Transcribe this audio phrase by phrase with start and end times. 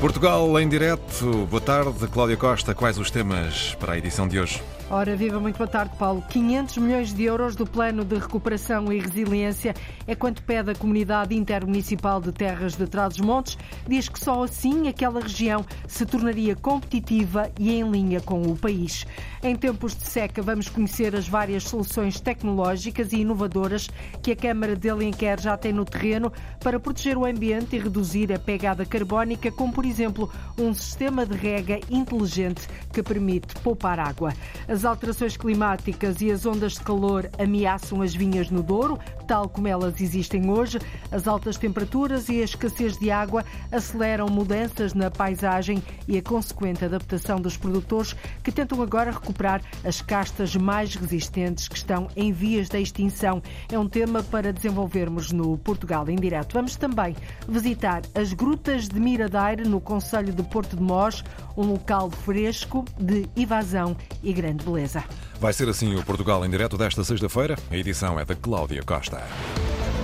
[0.00, 1.46] Portugal em direto.
[1.50, 2.74] Boa tarde, Cláudia Costa.
[2.74, 4.62] Quais os temas para a edição de hoje?
[4.88, 6.22] Ora, viva, muito boa tarde, Paulo.
[6.30, 9.74] 500 milhões de euros do Plano de Recuperação e Resiliência
[10.06, 13.58] é quanto pede a Comunidade Intermunicipal de Terras de Trás-os-Montes.
[13.88, 19.04] Diz que só assim aquela região se tornaria competitiva e em linha com o país.
[19.42, 23.90] Em tempos de seca, vamos conhecer as várias soluções tecnológicas e inovadoras
[24.22, 28.32] que a Câmara de Alenquer já tem no terreno para proteger o ambiente e reduzir
[28.32, 34.32] a pegada carbónica, como, por exemplo, um sistema de rega inteligente que permite poupar água.
[34.76, 39.68] As alterações climáticas e as ondas de calor ameaçam as vinhas no Douro, tal como
[39.68, 40.78] elas existem hoje.
[41.10, 46.84] As altas temperaturas e a escassez de água aceleram mudanças na paisagem e a consequente
[46.84, 52.68] adaptação dos produtores que tentam agora recuperar as castas mais resistentes que estão em vias
[52.68, 53.42] de extinção.
[53.70, 56.54] É um tema para desenvolvermos no Portugal em direto.
[56.54, 57.16] Vamos também
[57.48, 61.24] visitar as grutas de Miradeira, no Conselho de Porto de Mós,
[61.56, 65.04] um local fresco de evasão e grande beleza.
[65.40, 67.56] Vai ser assim o Portugal em direto desta sexta-feira.
[67.70, 69.15] A edição é da Cláudia Costa.
[69.16, 69.95] that.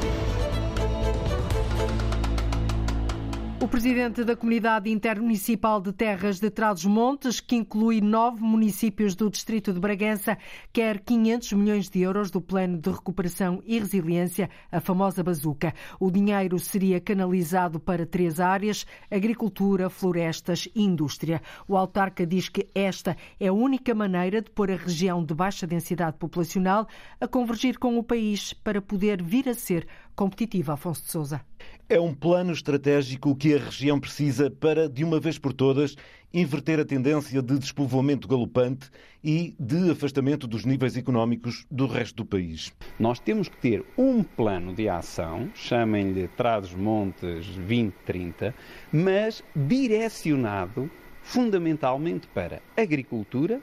[3.62, 9.72] O presidente da Comunidade Intermunicipal de Terras de Trás-os-Montes, que inclui nove municípios do distrito
[9.72, 10.36] de Bragança,
[10.72, 15.72] quer 500 milhões de euros do Plano de Recuperação e Resiliência, a famosa bazuca.
[16.00, 21.40] O dinheiro seria canalizado para três áreas: agricultura, florestas e indústria.
[21.68, 25.68] O autarca diz que esta é a única maneira de pôr a região de baixa
[25.68, 26.88] densidade populacional
[27.20, 30.74] a convergir com o país para poder vir a ser competitiva.
[30.74, 31.40] Afonso de Souza.
[31.88, 35.96] É um plano estratégico que a região precisa para, de uma vez por todas,
[36.32, 38.90] inverter a tendência de despovoamento galopante
[39.22, 42.72] e de afastamento dos níveis económicos do resto do país.
[42.98, 48.54] Nós temos que ter um plano de ação, chamem-lhe Trás-Montes 2030,
[48.92, 50.90] mas direcionado
[51.22, 53.60] fundamentalmente para agricultura,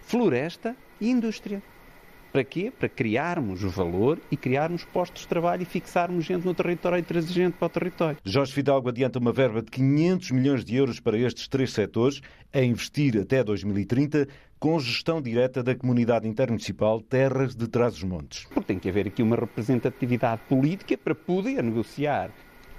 [0.00, 1.62] floresta e indústria.
[2.32, 2.72] Para quê?
[2.76, 7.02] Para criarmos o valor e criarmos postos de trabalho e fixarmos gente no território e
[7.02, 8.16] trazer gente para o território.
[8.24, 12.62] Jorge Fidalgo adianta uma verba de 500 milhões de euros para estes três setores, a
[12.62, 14.26] investir até 2030,
[14.58, 18.46] com gestão direta da Comunidade Intermunicipal Terras de Trás-os-Montes.
[18.46, 22.30] Porque tem que haver aqui uma representatividade política para poder negociar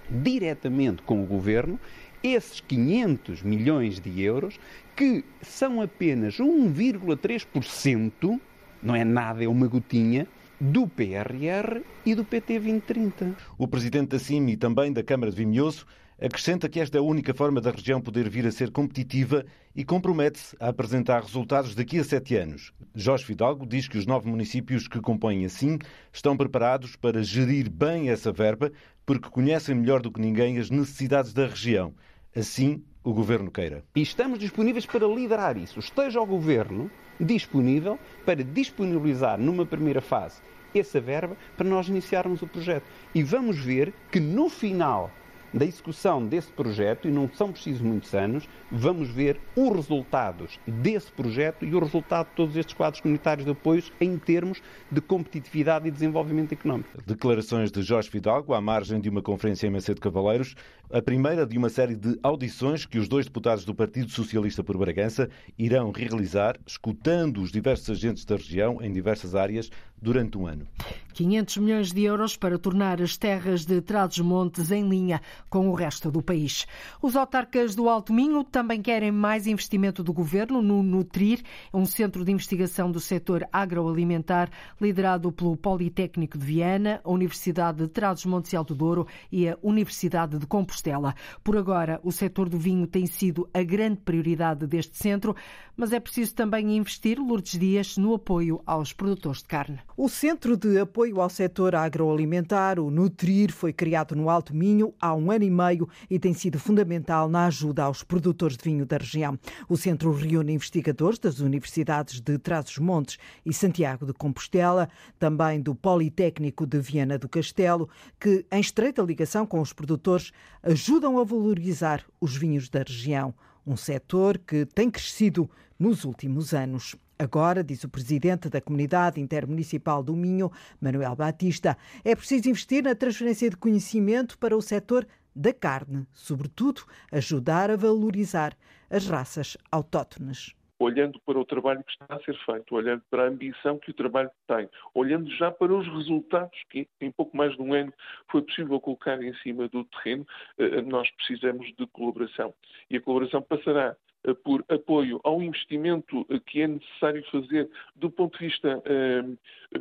[0.09, 1.79] diretamente com o Governo
[2.23, 4.59] esses 500 milhões de euros,
[4.95, 8.39] que são apenas 1,3%
[8.83, 10.27] não é nada, é uma gotinha
[10.59, 13.35] do PRR e do PT 2030.
[13.57, 15.85] O presidente da CIM e também da Câmara de Vimioso
[16.21, 19.45] acrescenta que esta é a única forma da região poder vir a ser competitiva
[19.75, 22.71] e compromete-se a apresentar resultados daqui a sete anos.
[22.95, 25.79] Jorge Fidalgo diz que os nove municípios que compõem a CIM
[26.13, 28.71] estão preparados para gerir bem essa verba
[29.05, 31.93] porque conhecem melhor do que ninguém as necessidades da região.
[32.35, 33.83] Assim, o Governo queira.
[33.95, 35.79] E estamos disponíveis para liderar isso.
[35.79, 40.41] Esteja o Governo disponível para disponibilizar numa primeira fase
[40.73, 42.85] essa verba para nós iniciarmos o projeto.
[43.13, 45.11] E vamos ver que no final
[45.53, 51.11] da execução desse projeto, e não são precisos muitos anos, vamos ver os resultados desse
[51.11, 54.61] projeto e o resultado de todos estes quadros comunitários de apoios em termos
[54.91, 56.89] de competitividade e desenvolvimento económico.
[57.05, 60.55] Declarações de Jorge Fidalgo à margem de uma conferência em Macedo Cavaleiros,
[60.91, 64.77] a primeira de uma série de audições que os dois deputados do Partido Socialista por
[64.77, 69.69] Bragança irão realizar, escutando os diversos agentes da região em diversas áreas
[70.01, 70.67] durante um ano.
[71.13, 75.21] 500 milhões de euros para tornar as terras de Trás-os-Montes em linha
[75.53, 76.65] com o resto do país.
[76.99, 82.25] Os autarcas do Alto Minho também querem mais investimento do governo no Nutrir, um centro
[82.25, 84.49] de investigação do setor agroalimentar
[84.81, 90.39] liderado pelo Politécnico de Viana, a Universidade de Trás-os-Montes e Alto Douro e a Universidade
[90.39, 91.13] de Compostela.
[91.43, 95.35] Por agora, o setor do vinho tem sido a grande prioridade deste centro,
[95.77, 99.79] mas é preciso também investir, Lourdes Dias, no apoio aos produtores de carne.
[99.95, 105.13] O Centro de Apoio ao Setor Agroalimentar, o Nutrir, foi criado no Alto Minho há
[105.13, 108.97] um ano e meio e tem sido fundamental na ajuda aos produtores de vinho da
[108.97, 109.37] região.
[109.69, 116.65] O centro reúne investigadores das universidades de Trás-os-Montes e Santiago de Compostela, também do Politécnico
[116.65, 120.31] de Viana do Castelo, que, em estreita ligação com os produtores,
[120.61, 123.33] ajudam a valorizar os vinhos da região.
[123.65, 125.49] Um setor que tem crescido
[125.79, 126.95] nos últimos anos.
[127.17, 130.51] Agora, diz o presidente da Comunidade Intermunicipal do Minho,
[130.81, 136.83] Manuel Batista, é preciso investir na transferência de conhecimento para o setor da carne, sobretudo
[137.11, 138.55] ajudar a valorizar
[138.89, 143.27] as raças autóctones olhando para o trabalho que está a ser feito, olhando para a
[143.27, 147.61] ambição que o trabalho tem, olhando já para os resultados que em pouco mais de
[147.61, 147.93] um ano
[148.29, 150.25] foi possível colocar em cima do terreno,
[150.57, 152.53] eh, nós precisamos de colaboração.
[152.89, 153.95] E a colaboração passará
[154.25, 158.83] eh, por apoio ao investimento eh, que é necessário fazer do ponto de vista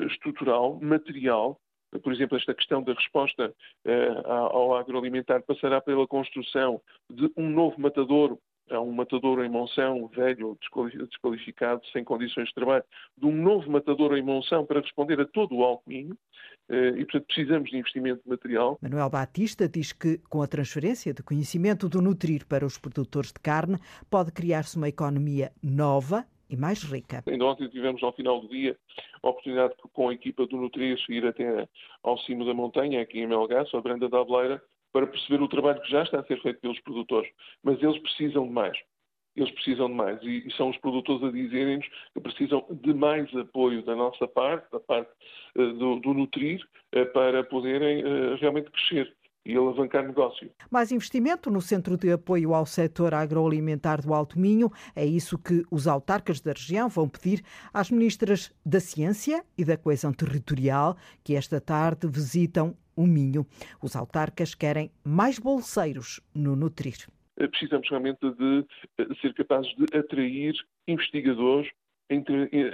[0.08, 1.60] estrutural, material,
[2.02, 3.54] por exemplo, esta questão da resposta
[4.24, 6.80] ao agroalimentar passará pela construção
[7.10, 8.38] de um novo matadouro
[8.70, 10.56] há um matador em Monção, velho,
[11.08, 12.84] desqualificado, sem condições de trabalho,
[13.16, 16.16] de um novo matador em Monção para responder a todo o Alto Minho.
[16.68, 18.78] Eh, e, portanto, precisamos de investimento material.
[18.80, 23.40] Manuel Batista diz que, com a transferência de conhecimento do Nutrir para os produtores de
[23.40, 23.78] carne,
[24.10, 27.24] pode criar-se uma economia nova e mais rica.
[27.26, 28.76] Ainda ontem tivemos, ao final do dia,
[29.22, 31.66] a oportunidade, com a equipa do Nutrir, ir até
[32.02, 34.62] ao cimo da montanha, aqui em Melgaço, a Branda da Abeleira,
[34.92, 37.30] para perceber o trabalho que já está a ser feito pelos produtores.
[37.62, 38.78] Mas eles precisam de mais.
[39.34, 40.22] Eles precisam de mais.
[40.22, 44.80] E, são os produtores a dizerem-nos que precisam de mais apoio da nossa parte, da
[44.80, 45.10] parte
[45.56, 46.62] uh, do, do, Nutrir,
[46.94, 50.50] uh, para poderem uh, realmente crescer e alavancar negócio.
[50.70, 54.70] Mais investimento no Centro de Apoio ao Setor Agroalimentar do Alto Minho.
[54.94, 57.42] É isso que os autarcas da região vão pedir
[57.72, 63.46] às ministras da Ciência e da Coesão Territorial, que esta tarde visitam o Minho.
[63.82, 67.08] Os autarcas querem mais bolseiros no Nutrir.
[67.34, 68.66] Precisamos realmente de
[68.98, 70.54] eh, ser capazes de atrair
[70.86, 71.70] investigadores,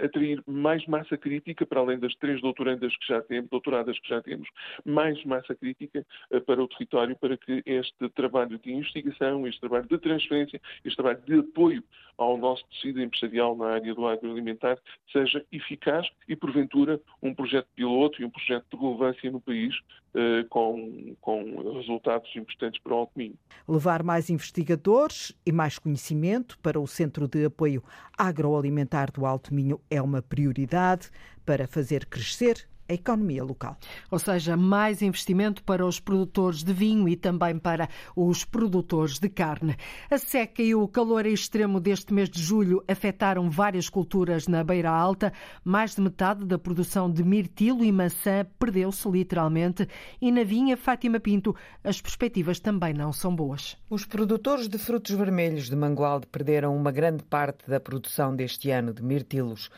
[0.05, 4.23] atrair mais massa crítica, para além das três doutorandas que já temos, doutoradas que já
[4.23, 4.49] temos,
[4.85, 6.05] mais massa crítica
[6.47, 11.23] para o território, para que este trabalho de investigação, este trabalho de transferência, este trabalho
[11.27, 11.83] de apoio
[12.17, 14.77] ao nosso tecido empresarial na área do agroalimentar
[15.13, 20.08] seja eficaz e, porventura, um projeto piloto e um projeto de relevância no país eh,
[20.49, 23.35] com, com resultados importantes para o Alto Minho.
[23.67, 27.83] Levar mais investigadores e mais conhecimento para o Centro de Apoio
[28.17, 31.11] Agroalimentar do Alto Minho é uma prioridade
[31.45, 33.77] para fazer crescer a economia local.
[34.11, 39.29] Ou seja, mais investimento para os produtores de vinho e também para os produtores de
[39.29, 39.77] carne.
[40.11, 44.91] A seca e o calor extremo deste mês de julho afetaram várias culturas na Beira
[44.91, 45.33] Alta.
[45.65, 49.87] Mais de metade da produção de mirtilo e maçã perdeu-se literalmente
[50.21, 51.55] e na vinha Fátima Pinto
[51.85, 53.77] as perspectivas também não são boas.
[53.91, 58.93] Os produtores de frutos vermelhos de Mangualde perderam uma grande parte da produção deste ano
[58.93, 59.71] de mirtilos.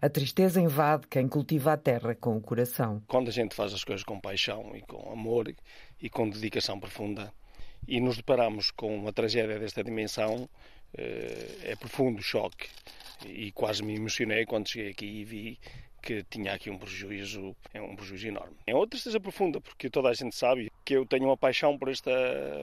[0.00, 3.02] A tristeza invade quem cultiva a terra com o coração.
[3.08, 5.52] Quando a gente faz as coisas com paixão e com amor
[6.00, 7.34] e com dedicação profunda
[7.86, 10.48] e nos deparamos com uma tragédia desta dimensão,
[10.96, 12.68] eh, é profundo choque.
[13.26, 15.58] E quase me emocionei quando cheguei aqui e vi
[16.02, 18.56] que tinha aqui um prejuízo, é um prejuízo enorme.
[18.66, 21.88] É outra tristeza profunda, porque toda a gente sabe que eu tenho uma paixão por
[21.88, 22.10] esta,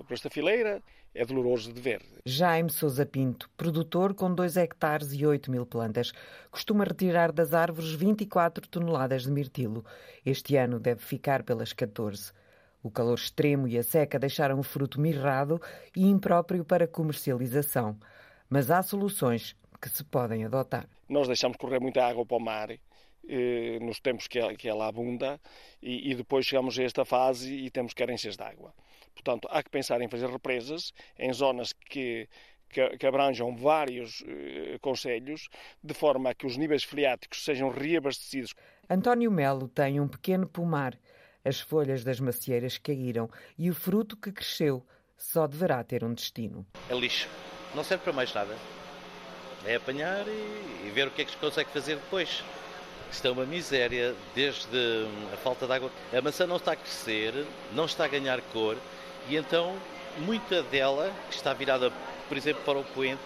[0.07, 0.81] por esta fileira
[1.15, 2.01] é doloroso de ver.
[2.25, 6.11] Jaime Sousa Pinto, produtor com 2 hectares e 8 mil plantas,
[6.51, 9.85] costuma retirar das árvores 24 toneladas de mirtilo.
[10.25, 12.33] Este ano deve ficar pelas 14.
[12.83, 15.59] O calor extremo e a seca deixaram o fruto mirrado
[15.95, 17.97] e impróprio para comercialização.
[18.49, 20.87] Mas há soluções que se podem adotar.
[21.07, 22.69] Nós deixamos correr muita água para o mar
[23.81, 25.39] nos tempos que ela abunda
[25.81, 28.73] e, e depois chegamos a esta fase e temos carências de água.
[29.13, 32.27] Portanto, há que pensar em fazer represas em zonas que,
[32.69, 35.47] que, que abranjam vários eh, conselhos,
[35.81, 38.53] de forma a que os níveis freáticos sejam reabastecidos.
[38.89, 40.99] António Melo tem um pequeno pomar.
[41.43, 44.85] As folhas das macieiras caíram e o fruto que cresceu
[45.17, 46.65] só deverá ter um destino.
[46.89, 47.29] É lixo.
[47.73, 48.55] Não serve para mais nada.
[49.65, 52.43] É apanhar e, e ver o que é que se consegue fazer depois.
[53.15, 55.89] Isto é uma miséria, desde a falta de água.
[56.11, 58.75] A maçã não está a crescer, não está a ganhar cor
[59.29, 59.73] e então
[60.19, 61.93] muita dela, que está virada,
[62.27, 63.21] por exemplo, para o poente,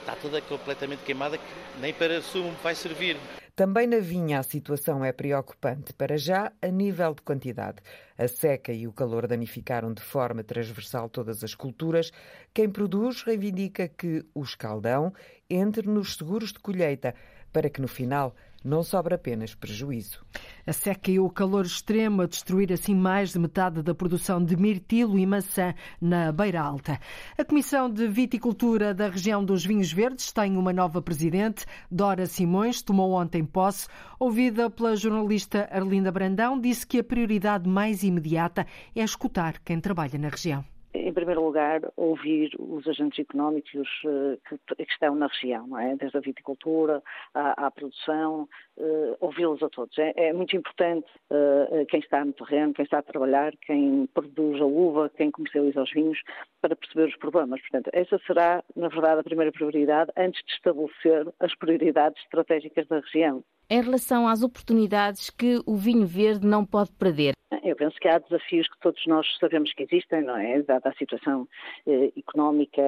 [0.00, 1.44] está toda completamente queimada que
[1.78, 3.18] nem para sumo vai servir.
[3.54, 7.82] Também na vinha a situação é preocupante, para já a nível de quantidade.
[8.16, 12.10] A seca e o calor danificaram de forma transversal todas as culturas.
[12.54, 15.12] Quem produz reivindica que o escaldão
[15.50, 17.14] entre nos seguros de colheita,
[17.52, 20.24] para que no final não sobra apenas prejuízo.
[20.66, 24.56] A seca e o calor extremo a destruir assim mais de metade da produção de
[24.56, 26.98] mirtilo e maçã na Beira Alta.
[27.36, 32.82] A Comissão de Viticultura da região dos Vinhos Verdes tem uma nova presidente, Dora Simões,
[32.82, 33.88] tomou ontem posse.
[34.18, 40.18] Ouvida pela jornalista Arlinda Brandão, disse que a prioridade mais imediata é escutar quem trabalha
[40.18, 40.71] na região.
[40.94, 44.38] Em primeiro lugar, ouvir os agentes económicos eh,
[44.76, 45.96] que, estão na região, é?
[45.96, 47.02] Desde a viticultura
[47.34, 49.96] à, à produção, uh, ouvi-los a todos.
[49.98, 54.60] É, é muito importante uh, quem está no terreno, quem está a trabalhar, quem produz
[54.60, 56.18] a uva, quem comercializa os vinhos,
[56.60, 57.60] para perceber os problemas.
[57.62, 63.00] Portanto, essa será, na verdade, a primeira prioridade antes de estabelecer as prioridades estratégicas da
[63.00, 63.42] região.
[63.70, 67.34] Em relação às oportunidades que o vinho verde não pode perder.
[67.62, 70.60] Eu penso que há desafios que todos nós sabemos que existem, não é?
[70.62, 71.46] Dada a situação
[71.86, 72.82] eh, económica.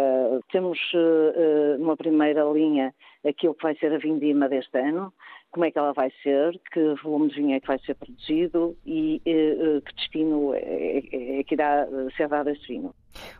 [0.51, 2.93] Temos, eh, numa primeira linha,
[3.25, 5.13] aquilo que vai ser a vindima deste ano,
[5.55, 8.77] como é que ela vai ser, que volume de vinho é que vai ser produzido
[8.85, 12.93] e eh, que destino é, é, é que irá ser dado a esse vinho.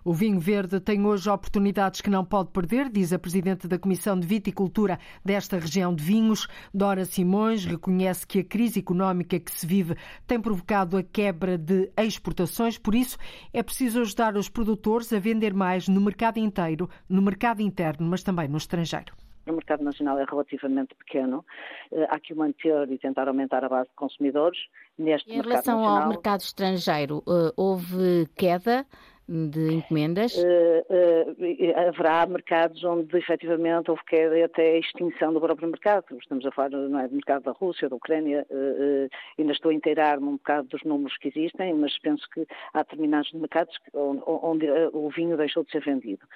[0.05, 4.17] O vinho verde tem hoje oportunidades que não pode perder, diz a Presidente da Comissão
[4.17, 6.47] de Viticultura desta região de vinhos.
[6.73, 11.91] Dora Simões reconhece que a crise económica que se vive tem provocado a quebra de
[11.97, 13.19] exportações, por isso
[13.53, 18.23] é preciso ajudar os produtores a vender mais no mercado inteiro, no mercado interno, mas
[18.23, 21.45] também no estrangeiro o mercado nacional é relativamente pequeno.
[21.93, 24.59] Eh, há que manter e tentar aumentar a base de consumidores
[24.99, 26.03] neste em mercado relação nacional.
[26.03, 28.87] ao mercado estrangeiro, eh, houve queda
[29.29, 30.37] de encomendas?
[30.37, 36.17] Uh, uh, haverá mercados onde efetivamente houve queda até a extinção do próprio mercado.
[36.19, 39.75] Estamos a falar não é, do mercado da Rússia, da Ucrânia, uh, ainda estou a
[39.75, 44.67] inteirar-me um bocado dos números que existem, mas penso que há determinados mercados onde, onde
[44.93, 46.27] o vinho deixou de ser vendido.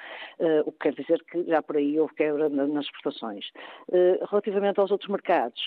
[0.65, 3.51] o que quer dizer que já por aí houve quebra nas exportações.
[4.31, 5.61] relativamente aos outros mercados,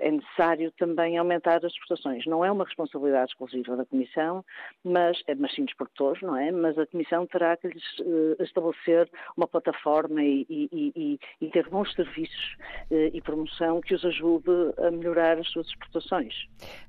[0.00, 2.26] é necessário também aumentar as exportações.
[2.26, 4.44] Não é uma responsabilidade exclusiva da Comissão,
[4.84, 6.49] mas, mas sim dos produtores, não é?
[6.52, 11.68] Mas a Comissão terá que lhes uh, estabelecer uma plataforma e, e, e, e ter
[11.68, 12.56] bons serviços
[12.90, 16.34] uh, e promoção que os ajude a melhorar as suas exportações.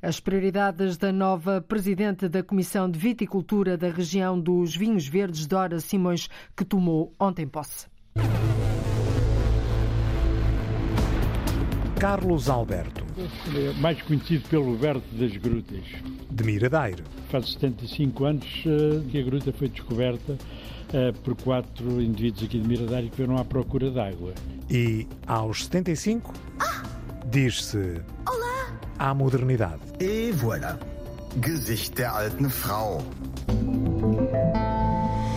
[0.01, 5.79] As prioridades da nova Presidente da Comissão de Viticultura da região dos Vinhos Verdes, Dora
[5.79, 7.89] Simões, que tomou ontem posse.
[12.01, 13.05] Carlos Alberto.
[13.79, 15.85] Mais conhecido pelo Berto das Grutas.
[16.31, 17.03] De Miradaire.
[17.29, 20.35] Faz 75 anos eh, que a gruta foi descoberta
[20.93, 24.33] eh, por quatro indivíduos aqui de Miradaire que foram à procura d'água.
[24.67, 26.81] E aos 75, ah!
[27.27, 28.01] diz-se.
[28.27, 28.79] Olá!
[28.97, 29.81] À modernidade.
[29.99, 30.79] E voilà.
[31.39, 33.05] Gesicht der alten Frau.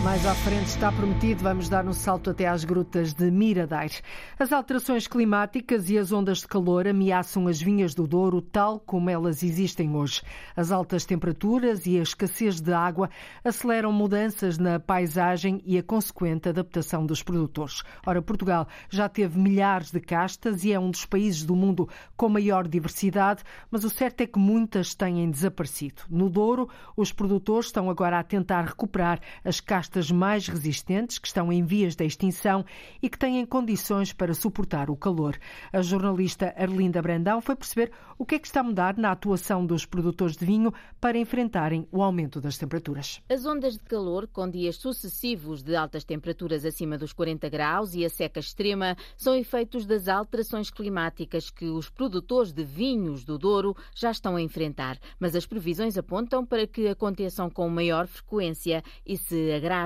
[0.05, 4.03] Mais à frente está prometido, vamos dar um salto até às grutas de Miradair.
[4.37, 9.09] As alterações climáticas e as ondas de calor ameaçam as vinhas do Douro tal como
[9.09, 10.21] elas existem hoje.
[10.55, 13.09] As altas temperaturas e a escassez de água
[13.43, 17.81] aceleram mudanças na paisagem e a consequente adaptação dos produtores.
[18.05, 22.29] Ora, Portugal já teve milhares de castas e é um dos países do mundo com
[22.29, 26.03] maior diversidade, mas o certo é que muitas têm desaparecido.
[26.11, 31.51] No Douro, os produtores estão agora a tentar recuperar as castas mais resistentes, que estão
[31.51, 32.65] em vias de extinção
[33.01, 35.37] e que têm condições para suportar o calor.
[35.71, 39.65] A jornalista Arlinda Brandão foi perceber o que é que está a mudar na atuação
[39.65, 43.21] dos produtores de vinho para enfrentarem o aumento das temperaturas.
[43.29, 48.05] As ondas de calor, com dias sucessivos de altas temperaturas acima dos 40 graus e
[48.05, 53.75] a seca extrema, são efeitos das alterações climáticas que os produtores de vinhos do Douro
[53.93, 54.97] já estão a enfrentar.
[55.19, 59.84] Mas as previsões apontam para que aconteçam com maior frequência e se agravem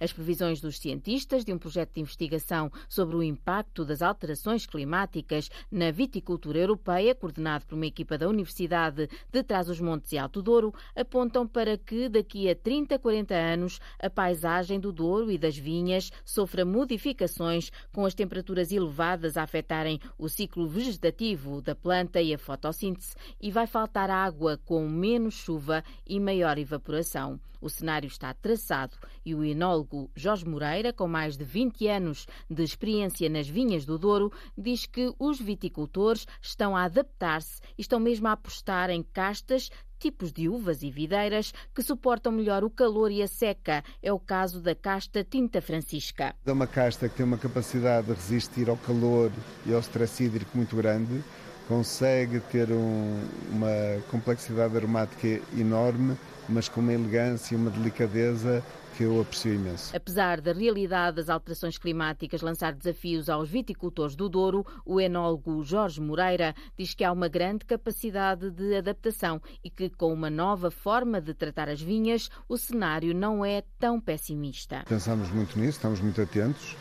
[0.00, 5.50] as previsões dos cientistas de um projeto de investigação sobre o impacto das alterações climáticas
[5.70, 11.46] na viticultura europeia, coordenado por uma equipa da Universidade de Trás-os-Montes e Alto Douro, apontam
[11.46, 16.64] para que daqui a 30, 40 anos a paisagem do Douro e das vinhas sofra
[16.64, 23.14] modificações com as temperaturas elevadas a afetarem o ciclo vegetativo da planta e a fotossíntese
[23.40, 27.40] e vai faltar água com menos chuva e maior evaporação.
[27.60, 32.62] O cenário está traçado e o enólogo Jorge Moreira, com mais de 20 anos de
[32.62, 38.28] experiência nas vinhas do Douro, diz que os viticultores estão a adaptar-se e estão mesmo
[38.28, 43.22] a apostar em castas tipos de uvas e videiras que suportam melhor o calor e
[43.22, 43.82] a seca.
[44.02, 46.34] É o caso da casta Tinta Francisca.
[46.44, 49.32] É uma casta que tem uma capacidade de resistir ao calor
[49.64, 51.24] e ao stress hídrico muito grande,
[51.66, 58.62] consegue ter um, uma complexidade aromática enorme mas com uma elegância e uma delicadeza
[58.96, 59.94] que eu aprecio imenso.
[59.96, 66.00] Apesar da realidade das alterações climáticas lançar desafios aos viticultores do Douro, o enólogo Jorge
[66.00, 71.20] Moreira diz que há uma grande capacidade de adaptação e que, com uma nova forma
[71.20, 74.84] de tratar as vinhas, o cenário não é tão pessimista.
[74.88, 76.76] Pensamos muito nisso, estamos muito atentos.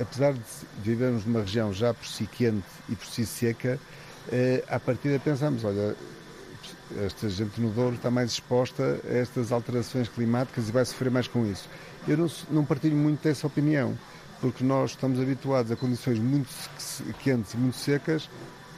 [0.00, 0.40] Apesar de
[0.78, 3.78] vivermos numa região já por si quente e por si seca,
[4.30, 5.96] eh, à partida pensamos, olha,
[7.04, 11.26] esta gente no Douro está mais exposta a estas alterações climáticas e vai sofrer mais
[11.26, 11.68] com isso.
[12.06, 13.98] Eu não, não partilho muito dessa opinião,
[14.40, 16.48] porque nós estamos habituados a condições muito
[17.22, 18.28] quentes e muito secas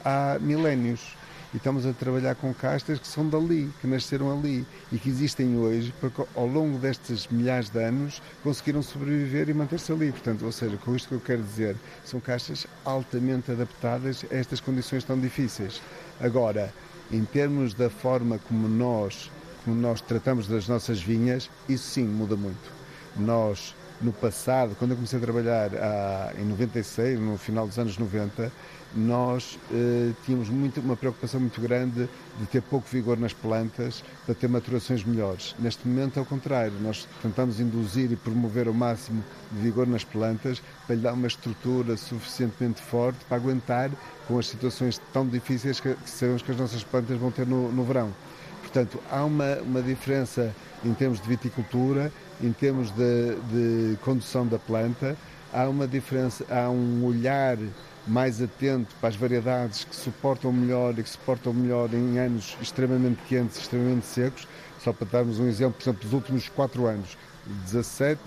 [0.03, 1.17] há milénios
[1.53, 5.57] e estamos a trabalhar com castas que são dali, que nasceram ali e que existem
[5.57, 10.11] hoje, porque ao longo destes milhares de anos conseguiram sobreviver e manter-se ali.
[10.11, 14.59] Portanto, ou seja, com isto que eu quero dizer, são castas altamente adaptadas a estas
[14.59, 15.81] condições tão difíceis.
[16.19, 16.73] Agora,
[17.11, 19.31] em termos da forma como nós,
[19.63, 22.71] como nós tratamos das nossas vinhas, isso sim muda muito.
[23.15, 27.97] Nós, no passado, quando eu comecei a trabalhar ah, em 96, no final dos anos
[27.97, 28.51] 90,
[28.95, 32.07] nós eh, tínhamos muito, uma preocupação muito grande
[32.39, 35.55] de ter pouco vigor nas plantas para ter maturações melhores.
[35.59, 40.03] Neste momento é o contrário, nós tentamos induzir e promover o máximo de vigor nas
[40.03, 43.91] plantas para lhe dar uma estrutura suficientemente forte para aguentar
[44.27, 47.71] com as situações tão difíceis que, que sabemos que as nossas plantas vão ter no,
[47.71, 48.13] no verão.
[48.61, 54.59] Portanto, há uma, uma diferença em termos de viticultura, em termos de, de condução da
[54.59, 55.17] planta,
[55.53, 57.57] há uma diferença, há um olhar
[58.05, 63.21] mais atento para as variedades que suportam melhor e que suportam melhor em anos extremamente
[63.27, 64.47] quentes, extremamente secos.
[64.83, 67.17] Só para darmos um exemplo, por exemplo, dos últimos 4 anos,
[67.65, 68.19] 17,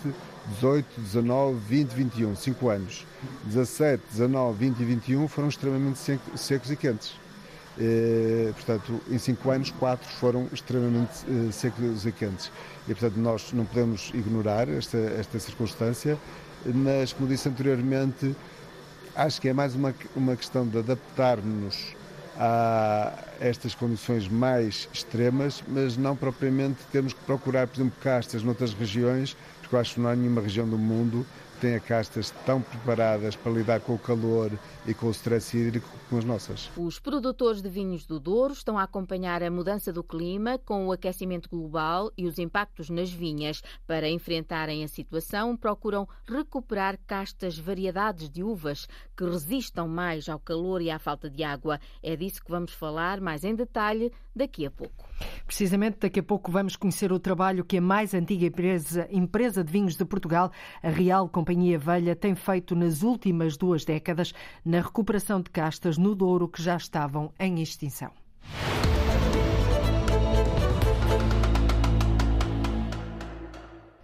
[0.54, 3.06] 18, 19, 20, 21, 5 anos.
[3.44, 5.98] 17, 19, 20 e 21 foram extremamente
[6.36, 7.14] secos e quentes.
[7.78, 12.50] E, portanto, em 5 anos, 4 foram extremamente uh, secos e quentes.
[12.88, 16.18] E, portanto, nós não podemos ignorar esta, esta circunstância,
[16.66, 18.34] mas, como disse anteriormente,
[19.14, 21.94] acho que é mais uma, uma questão de adaptar-nos
[22.36, 28.72] a estas condições mais extremas, mas não propriamente temos que procurar, por exemplo, castas noutras
[28.72, 31.26] regiões, porque eu acho que não há nenhuma região do mundo
[31.60, 34.50] tenha castas tão preparadas para lidar com o calor
[34.90, 36.70] e com o stress hídrico como as nossas.
[36.76, 40.92] Os produtores de vinhos do Douro estão a acompanhar a mudança do clima com o
[40.92, 43.62] aquecimento global e os impactos nas vinhas.
[43.86, 50.82] Para enfrentarem a situação, procuram recuperar castas variedades de uvas que resistam mais ao calor
[50.82, 51.78] e à falta de água.
[52.02, 55.08] É disso que vamos falar mais em detalhe daqui a pouco.
[55.46, 59.70] Precisamente daqui a pouco vamos conhecer o trabalho que a mais antiga empresa, empresa de
[59.70, 60.50] vinhos de Portugal,
[60.82, 64.32] a Real Companhia Velha, tem feito nas últimas duas décadas
[64.64, 68.12] na recuperação de castas no Douro que já estavam em extinção.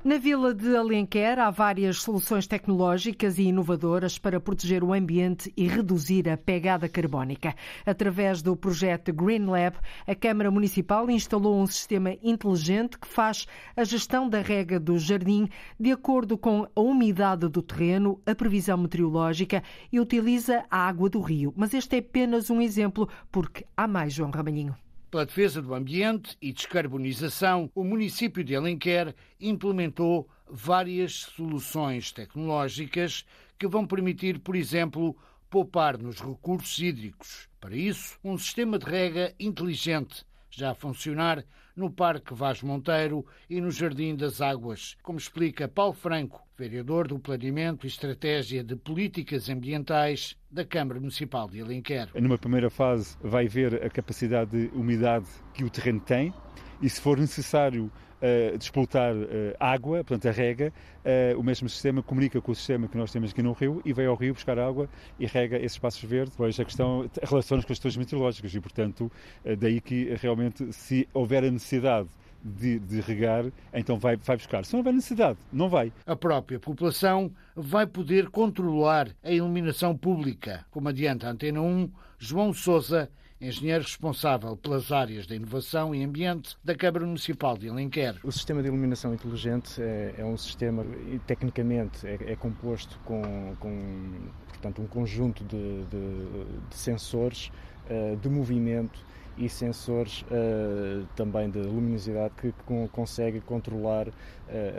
[0.07, 5.67] Na vila de Alenquer há várias soluções tecnológicas e inovadoras para proteger o ambiente e
[5.67, 7.57] reduzir a pegada carbónica.
[7.85, 13.83] Através do projeto Green Lab, a Câmara Municipal instalou um sistema inteligente que faz a
[13.83, 19.61] gestão da rega do jardim de acordo com a umidade do terreno, a previsão meteorológica
[19.91, 21.53] e utiliza a água do rio.
[21.57, 24.86] Mas este é apenas um exemplo, porque há mais, João Ramalhinho.
[25.11, 33.25] Pela defesa do ambiente e descarbonização, o município de Alenquer implementou várias soluções tecnológicas
[33.57, 35.17] que vão permitir, por exemplo,
[35.49, 37.49] poupar nos recursos hídricos.
[37.61, 41.45] Para isso, um sistema de rega inteligente já a funcionar
[41.77, 47.19] no Parque Vaz Monteiro e no Jardim das Águas, como explica Paulo Franco, vereador do
[47.19, 52.09] Planeamento e Estratégia de Políticas Ambientais da Câmara Municipal de Alenquer.
[52.15, 56.33] Numa primeira fase vai ver a capacidade de umidade que o terreno tem
[56.81, 57.85] e se for necessário
[58.17, 60.73] uh, água, portanto a rega,
[61.05, 63.93] uh, o mesmo sistema comunica com o sistema que nós temos aqui no rio e
[63.93, 64.89] vai ao rio buscar água
[65.19, 66.35] e rega esses espaços verdes.
[66.37, 69.13] Pois a questão relaciona com as questões meteorológicas e, portanto,
[69.59, 72.09] daí que realmente se houver a necessidade
[72.47, 74.65] de, de, regar, então vai, vai buscar.
[74.65, 75.93] Se não houver necessidade, não vai.
[76.07, 82.53] A própria população vai poder controlar a iluminação pública, como adianta a Antena 1, João
[82.53, 88.17] Sousa engenheiro responsável pelas áreas da inovação e ambiente da Câmara Municipal de Alenquer.
[88.25, 90.85] O sistema de iluminação inteligente é, é um sistema,
[91.27, 97.51] tecnicamente, é, é composto com, com, portanto, um conjunto de, de, de sensores
[97.91, 99.05] uh, de movimento
[99.37, 104.09] e sensores uh, também de luminosidade que, que consegue controlar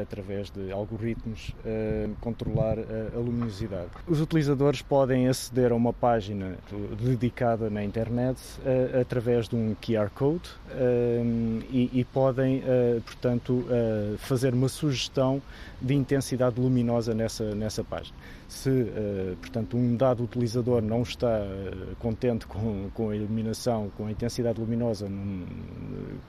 [0.01, 3.89] através de algoritmos uh, controlar a luminosidade.
[4.07, 6.57] Os utilizadores podem aceder a uma página
[6.99, 8.39] dedicada na internet
[8.99, 10.49] através de um QR Code
[11.69, 12.63] e, podem,
[13.05, 13.65] portanto,
[14.17, 15.41] fazer uma sugestão
[15.81, 18.15] de intensidade luminosa nessa, nessa página.
[18.47, 18.69] Se,
[19.41, 21.41] portanto, um dado utilizador não está
[21.99, 25.45] contente com, com a iluminação, com a intensidade luminosa num,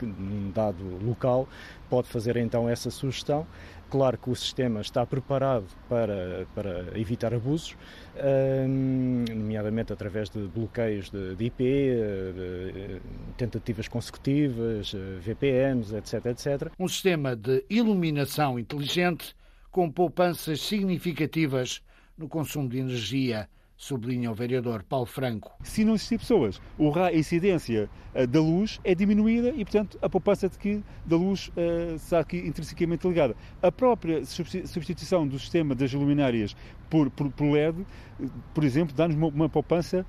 [0.02, 1.48] num dado local,
[1.88, 3.27] pode fazer então essa sugestão.
[3.90, 7.74] Claro que o sistema está preparado para, para evitar abusos,
[8.68, 13.00] nomeadamente através de bloqueios de, de IP, de
[13.38, 16.72] tentativas consecutivas, VPNs, etc, etc.
[16.78, 19.34] Um sistema de iluminação inteligente
[19.70, 21.82] com poupanças significativas
[22.16, 25.56] no consumo de energia sublinha o vereador Paulo Franco.
[25.62, 26.60] Se não existir pessoas,
[26.96, 31.50] a incidência eh, da luz é diminuída e, portanto, a poupança de que, da luz
[31.94, 33.36] está aqui intrinsecamente ligada.
[33.62, 36.56] A própria substituição do sistema das luminárias
[36.90, 37.86] por, por, por LED,
[38.52, 40.04] por exemplo, dá-nos uma, uma, poupança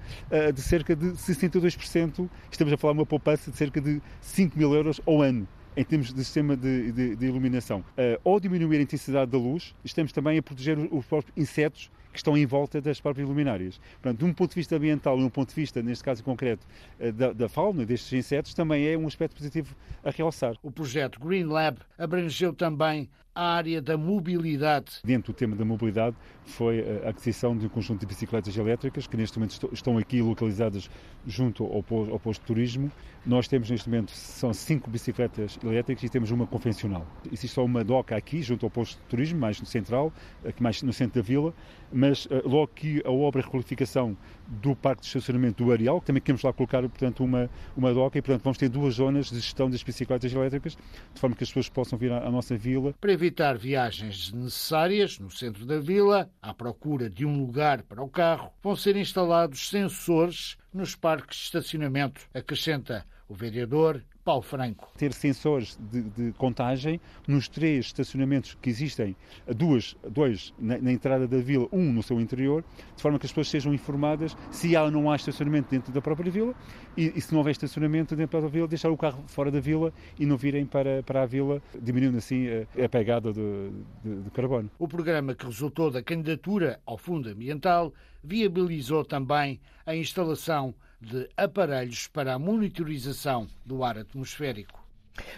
[0.54, 2.28] de cerca de 62%.
[2.52, 5.48] Estamos a falar de uma poupança de cerca de 5 mil euros ao ano
[5.80, 7.80] em termos de sistema de, de, de iluminação.
[7.80, 12.18] Uh, ao diminuir a intensidade da luz, estamos também a proteger os próprios insetos que
[12.18, 13.80] estão em volta das próprias luminárias.
[14.02, 16.66] Portanto, de um ponto de vista ambiental e um ponto de vista, neste caso concreto,
[17.00, 20.56] eh, da, da fauna destes insetos, também é um aspecto positivo a realçar.
[20.64, 25.00] O projeto Green Lab abrangeu também a área da mobilidade.
[25.04, 26.16] Dentro do tema da mobilidade
[26.46, 30.90] foi a aquisição de um conjunto de bicicletas elétricas que neste momento estão aqui localizadas
[31.26, 32.92] junto ao posto, de turismo.
[33.26, 37.06] Nós temos neste momento são cinco bicicletas elétricas e temos uma convencional.
[37.32, 40.12] Existe só uma doca aqui junto ao posto de turismo, mais no central,
[40.46, 41.54] aqui mais no centro da vila,
[41.92, 46.08] mas eh, logo que a obra de requalificação do parque de estacionamento do Areal, que
[46.08, 49.40] também queremos lá colocar portanto uma uma doca e portanto vamos ter duas zonas de
[49.40, 50.78] gestão das bicicletas elétricas,
[51.14, 52.94] de forma que as pessoas possam vir à, à nossa vila.
[53.00, 58.10] Para evitar viagens desnecessárias no centro da vila, à procura de um lugar para o
[58.10, 64.92] carro, vão ser instalados sensores nos parques de estacionamento, acrescenta o vereador Paulo Franco.
[64.98, 69.16] Ter sensores de, de, contagem nos três estacionamentos que existem,
[69.56, 72.64] duas, dois na, na, entrada da vila, um no seu interior,
[72.96, 76.02] de forma que as pessoas sejam informadas se há ou não há estacionamento dentro da
[76.02, 76.54] própria vila
[76.98, 79.94] e, e se não houver estacionamento dentro da vila, deixar o carro fora da vila
[80.20, 83.72] e não virem para, para a vila, diminuindo assim a, a pegada de,
[84.04, 84.70] de carbono.
[84.78, 92.08] O programa que resultou da candidatura ao Fundo Ambiental viabilizou também a instalação de aparelhos
[92.08, 94.79] para a monitorização do ar atmosférico.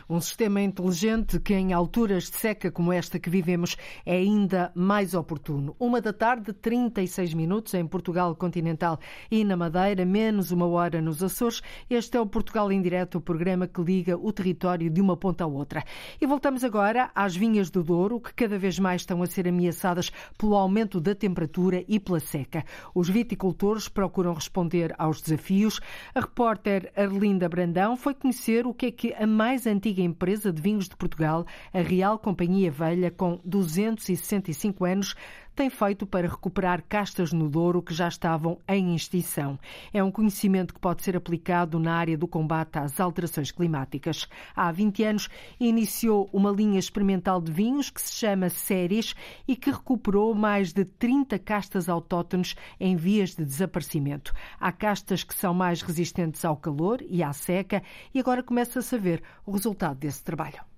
[0.10, 5.14] Um sistema inteligente que, em alturas de seca como esta que vivemos, é ainda mais
[5.14, 5.76] oportuno.
[5.80, 11.24] Uma da tarde, 36 minutos em Portugal continental e na Madeira, menos uma hora nos
[11.24, 11.62] Açores.
[11.90, 15.44] Este é o Portugal em Direto, o programa que liga o território de uma ponta
[15.44, 15.84] à outra.
[16.20, 20.12] E voltamos agora às vinhas do Douro, que cada vez mais estão a ser ameaçadas
[20.38, 22.64] pelo aumento da temperatura e pela seca.
[22.94, 25.80] Os viticultores procuram responder aos desafios.
[26.14, 30.62] A repórter Arlinda Brandão foi conhecer o que é que a mais antiga empresa de
[30.62, 35.16] vinhos de Portugal, a Real Companhia Velha, com 265 anos,
[35.56, 39.60] tem feito para recuperar castas no Douro que já estavam em extinção.
[39.94, 44.28] É um conhecimento que pode ser aplicado na área do combate às alterações climáticas.
[44.56, 49.14] Há 20 anos iniciou uma linha experimental de vinhos que se chama Séries
[49.48, 54.34] e que recuperou mais de 30 castas autóctones em vias de desaparecimento.
[54.60, 57.84] Há castas que são mais resistentes ao calor e à seca
[58.14, 60.71] e agora começa-se a ver o resultado desse trabalho.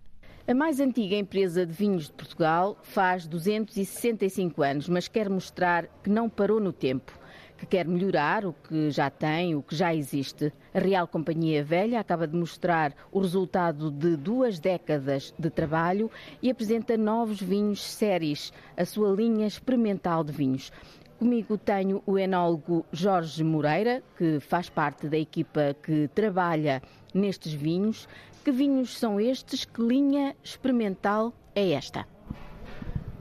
[0.46, 6.10] A mais antiga empresa de vinhos de Portugal faz 265 anos, mas quer mostrar que
[6.10, 7.18] não parou no tempo,
[7.58, 10.52] que quer melhorar o que já tem, o que já existe.
[10.74, 16.52] A Real Companhia Velha acaba de mostrar o resultado de duas décadas de trabalho e
[16.52, 20.74] apresenta novos vinhos séries, a sua linha experimental de vinhos.
[21.18, 26.82] Comigo tenho o enólogo Jorge Moreira, que faz parte da equipa que trabalha
[27.14, 28.10] nestes vinhos.
[28.44, 29.64] Que vinhos são estes?
[29.64, 32.06] Que linha experimental é esta?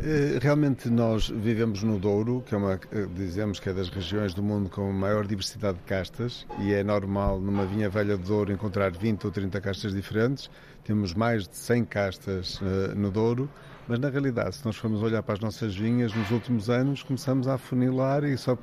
[0.00, 4.34] Eh, realmente nós vivemos no Douro, que é uma, eh, dizemos que é das regiões
[4.34, 8.52] do mundo com maior diversidade de castas e é normal numa vinha velha de Douro
[8.52, 10.50] encontrar 20 ou 30 castas diferentes.
[10.82, 13.48] Temos mais de 100 castas uh, no Douro,
[13.86, 17.46] mas na realidade, se nós formos olhar para as nossas vinhas, nos últimos anos começamos
[17.46, 18.58] a afunilar e só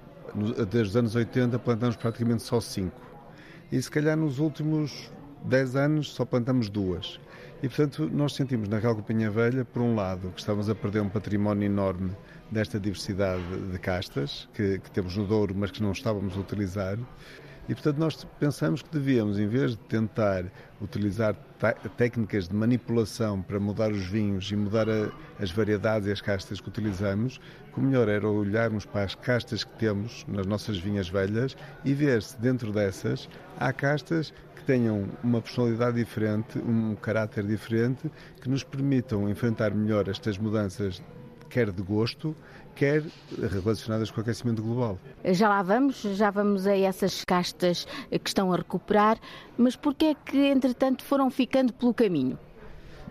[0.69, 2.91] desde os anos 80 plantamos praticamente só 5.
[3.71, 5.09] E se calhar nos últimos
[5.45, 7.19] 10 anos só plantamos duas.
[7.61, 11.01] E, portanto, nós sentimos na Real Companhia Velha, por um lado, que estamos a perder
[11.01, 12.15] um património enorme
[12.49, 16.97] desta diversidade de castas que, que temos no Douro, mas que não estávamos a utilizar.
[17.67, 20.45] E, portanto, nós pensamos que devíamos, em vez de tentar
[20.81, 21.35] utilizar
[21.97, 26.59] técnicas de manipulação para mudar os vinhos e mudar a, as variedades e as castas
[26.59, 27.39] que utilizamos,
[27.79, 32.21] o melhor era olharmos para as castas que temos nas nossas vinhas velhas e ver
[32.21, 38.63] se dentro dessas há castas que tenham uma personalidade diferente, um caráter diferente, que nos
[38.63, 41.01] permitam enfrentar melhor estas mudanças
[41.49, 42.35] quer de gosto,
[42.75, 43.03] quer
[43.51, 44.99] relacionadas com o aquecimento global.
[45.25, 49.17] Já lá vamos, já vamos a essas castas que estão a recuperar,
[49.57, 52.37] mas porquê é que, entretanto, foram ficando pelo caminho?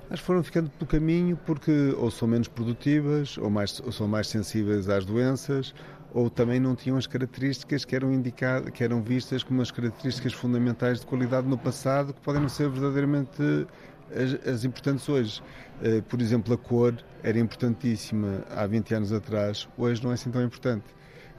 [0.09, 4.29] Elas foram ficando pelo caminho porque ou são menos produtivas, ou, mais, ou são mais
[4.29, 5.75] sensíveis às doenças,
[6.13, 10.33] ou também não tinham as características que eram indicadas, que eram vistas como as características
[10.33, 13.67] fundamentais de qualidade no passado, que podem não ser verdadeiramente
[14.11, 15.43] as, as importantes hoje.
[15.81, 20.31] Uh, por exemplo, a cor era importantíssima há 20 anos atrás, hoje não é assim
[20.31, 20.85] tão importante.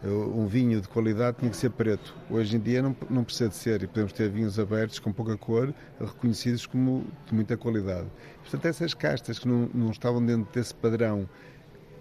[0.03, 2.15] Uh, um vinho de qualidade tinha que ser preto.
[2.29, 5.35] Hoje em dia não, não precisa de ser e podemos ter vinhos abertos com pouca
[5.35, 8.07] cor, reconhecidos como de muita qualidade.
[8.41, 11.27] Portanto, essas castas que não, não estavam dentro desse padrão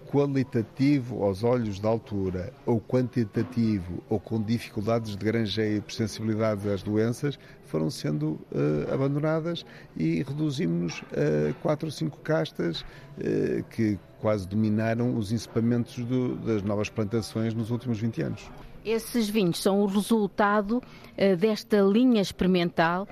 [0.09, 6.81] qualitativo aos olhos da altura ou quantitativo ou com dificuldades de granjeio por sensibilidade às
[6.81, 9.63] doenças foram sendo uh, abandonadas
[9.95, 16.63] e reduzimos a quatro ou cinco castas uh, que quase dominaram os encipamentos do, das
[16.63, 18.51] novas plantações nos últimos 20 anos.
[18.83, 23.07] Esses vinhos são o resultado uh, desta linha experimental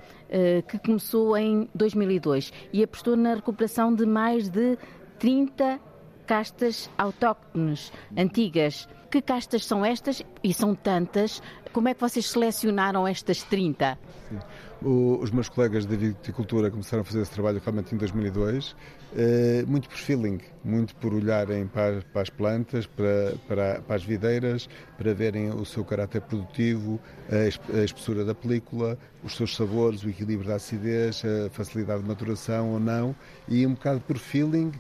[0.68, 4.78] que começou em 2002 e apostou na recuperação de mais de
[5.20, 5.80] 30
[6.28, 8.88] castas autóctones antigas.
[9.10, 10.22] Que castas são estas?
[10.44, 11.42] E são tantas.
[11.72, 13.98] Como é que vocês selecionaram estas 30?
[14.30, 14.40] Sim.
[14.82, 18.76] O, os meus colegas da viticultura começaram a fazer esse trabalho realmente em 2002,
[19.16, 24.04] eh, muito por feeling, muito por olharem para, para as plantas, para, para, para, as
[24.04, 27.00] videiras, para verem o seu caráter produtivo,
[27.32, 32.08] a, a espessura da película, os seus sabores, o equilíbrio da acidez, a facilidade de
[32.08, 33.16] maturação ou não,
[33.48, 34.72] e um bocado por feeling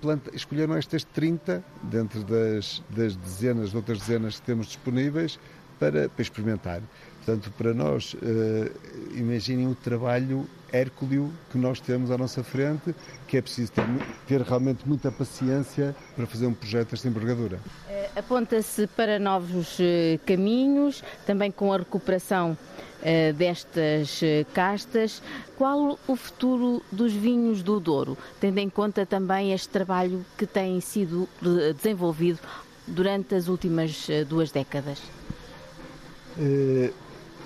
[0.00, 5.38] planta, escolheram estas 30, dentro das, das, dezenas, de outras dezenas que temos disponíveis,
[5.78, 6.82] para, para experimentar.
[7.26, 12.94] Portanto, para nós, uh, imaginem o trabalho hérculeo que nós temos à nossa frente,
[13.26, 13.84] que é preciso ter,
[14.28, 17.56] ter realmente muita paciência para fazer um projeto desta envergadura.
[17.56, 19.82] Uh, Aponta-se para novos uh,
[20.24, 22.56] caminhos, também com a recuperação
[23.02, 25.22] eh, destas eh, castas.
[25.56, 30.80] Qual o futuro dos vinhos do Douro, tendo em conta também este trabalho que tem
[30.80, 32.40] sido eh, desenvolvido
[32.86, 35.00] durante as últimas duas décadas?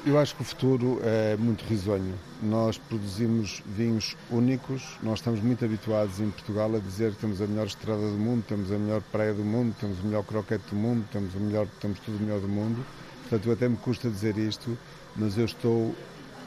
[0.06, 2.14] Eu acho que o futuro é muito risonho.
[2.42, 7.46] Nós produzimos vinhos únicos, nós estamos muito habituados em Portugal a dizer que temos a
[7.46, 10.76] melhor estrada do mundo, temos a melhor praia do mundo, temos o melhor croquete do
[10.76, 12.82] mundo, temos, o melhor, temos tudo o melhor do mundo.
[13.28, 14.76] Portanto, até me custa dizer isto,
[15.14, 15.94] mas eu estou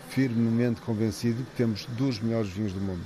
[0.10, 3.04] firmemente convencido que temos dos melhores vinhos do mundo.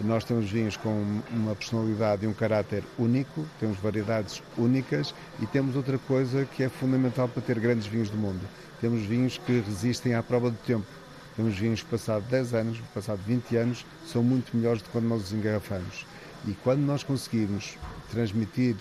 [0.00, 5.76] Nós temos vinhos com uma personalidade e um caráter único, temos variedades únicas e temos
[5.76, 8.40] outra coisa que é fundamental para ter grandes vinhos do mundo.
[8.80, 10.86] Temos vinhos que resistem à prova do tempo.
[11.34, 15.06] Temos vinhos que, passado 10 anos, passado 20 anos, são muito melhores do que quando
[15.06, 16.06] nós os engarrafamos.
[16.46, 17.76] E quando nós conseguirmos
[18.10, 18.76] transmitir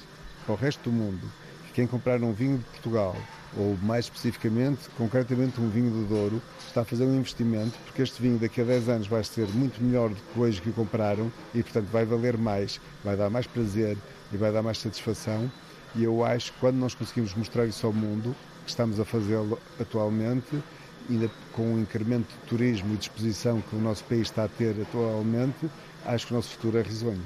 [0.45, 1.27] para o resto do mundo
[1.67, 3.15] que quem comprar um vinho de Portugal
[3.57, 8.21] ou mais especificamente, concretamente um vinho do Douro, está a fazer um investimento, porque este
[8.21, 11.31] vinho daqui a 10 anos vai ser muito melhor do que hoje que o compraram
[11.53, 13.97] e, portanto, vai valer mais, vai dar mais prazer
[14.31, 15.49] e vai dar mais satisfação.
[15.95, 18.35] E eu acho que quando nós conseguimos mostrar isso ao mundo,
[18.69, 20.61] estamos a fazê-lo atualmente,
[21.09, 24.47] ainda com o incremento de turismo e de exposição que o nosso país está a
[24.47, 25.69] ter atualmente,
[26.05, 27.21] acho que o nosso futuro é risonho.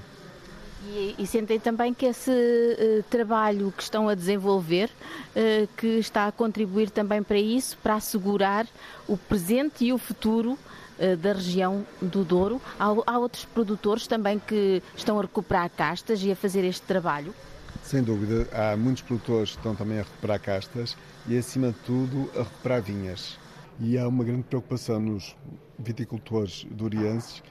[0.87, 4.89] E, e sentem também que esse uh, trabalho que estão a desenvolver,
[5.35, 8.65] uh, que está a contribuir também para isso, para assegurar
[9.07, 10.57] o presente e o futuro
[10.97, 12.61] uh, da região do Douro.
[12.79, 17.35] Há, há, outros produtores também que estão a recuperar castas e a fazer este trabalho?
[17.83, 20.95] Sem dúvida, há muitos produtores que estão também a recuperar castas
[21.27, 23.39] e, acima de tudo, a recuperar vinhas.
[23.79, 25.35] E há uma grande preocupação nos
[25.77, 27.41] viticultores durienses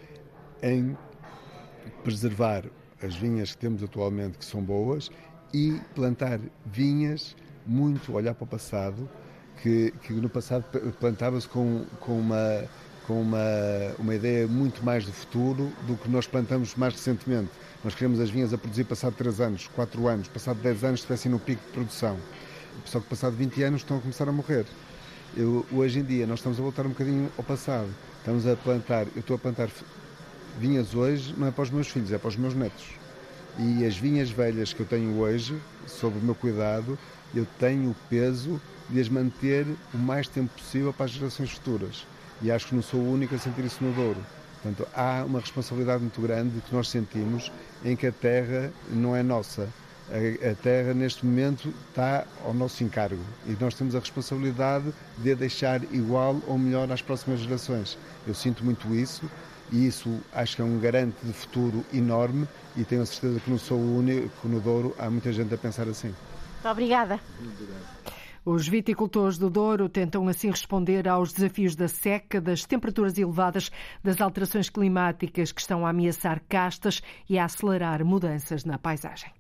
[0.63, 0.97] em
[2.05, 2.65] preservar
[3.03, 5.11] as vinhas que temos atualmente que são boas
[5.53, 7.35] e plantar vinhas
[7.67, 9.09] muito olhar para o passado
[9.63, 10.65] que, que no passado
[10.99, 12.65] plantava-se com, com, uma,
[13.09, 13.39] com uma,
[13.99, 17.49] uma ideia muito mais do futuro do que nós plantamos mais recentemente.
[17.83, 21.33] Nós queremos as vinhas a produzir passado 3 anos, 4 anos, passado 10 anos estivessem
[21.33, 22.19] no pico de produção.
[22.85, 24.67] Só que passado 20 anos estão a começar a morrer.
[25.35, 27.89] Eu, hoje em dia nós estamos a voltar um bocadinho ao passado.
[28.19, 29.71] Estamos a plantar, eu estou a plantar
[30.61, 32.85] vinhas hoje não é para os meus filhos, é para os meus netos.
[33.59, 36.99] E as vinhas velhas que eu tenho hoje, sob o meu cuidado,
[37.35, 42.07] eu tenho o peso de as manter o mais tempo possível para as gerações futuras.
[42.41, 44.25] E acho que não sou o único a sentir isso no Douro.
[44.63, 47.53] Portanto, há uma responsabilidade muito grande que nós sentimos
[47.85, 49.69] em que a terra não é nossa.
[50.11, 55.33] A, a terra, neste momento, está ao nosso encargo e nós temos a responsabilidade de
[55.33, 57.99] a deixar igual ou melhor às próximas gerações.
[58.27, 59.31] Eu sinto muito isso
[59.71, 63.51] e isso acho que é um garante de futuro enorme e tenho a certeza que
[63.51, 66.15] não sou o único no Douro, há muita gente a pensar assim.
[66.55, 67.21] Muito obrigada.
[68.51, 73.71] Os viticultores do Douro tentam assim responder aos desafios da seca, das temperaturas elevadas,
[74.03, 79.31] das alterações climáticas que estão a ameaçar castas e a acelerar mudanças na paisagem.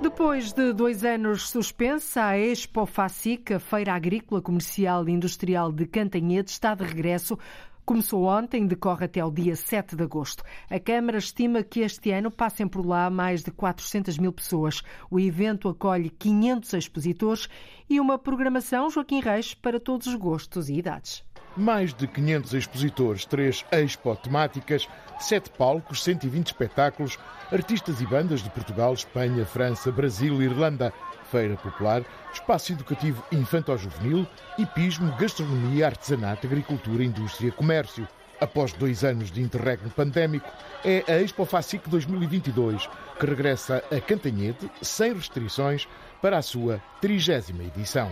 [0.00, 5.84] Depois de dois anos suspensa, a Expo FACIC, a Feira Agrícola, Comercial e Industrial de
[5.84, 7.38] Cantanhede, está de regresso
[7.84, 10.44] Começou ontem, decorre até o dia 7 de agosto.
[10.70, 14.82] A Câmara estima que este ano passem por lá mais de 400 mil pessoas.
[15.10, 17.48] O evento acolhe 500 expositores
[17.88, 21.24] e uma programação, Joaquim Reis, para todos os gostos e idades.
[21.56, 24.88] Mais de 500 expositores, três expo temáticas,
[25.18, 27.18] sete palcos, 120 espetáculos,
[27.50, 30.92] artistas e bandas de Portugal, Espanha, França, Brasil e Irlanda
[31.30, 34.26] feira popular, espaço educativo infanto-juvenil,
[34.58, 38.06] hipismo, gastronomia, artesanato, agricultura, indústria, comércio.
[38.40, 40.50] Após dois anos de interregno pandémico,
[40.84, 42.88] é a Expo FACIC 2022
[43.18, 45.86] que regressa a Cantanhede, sem restrições,
[46.22, 48.10] para a sua trigésima edição.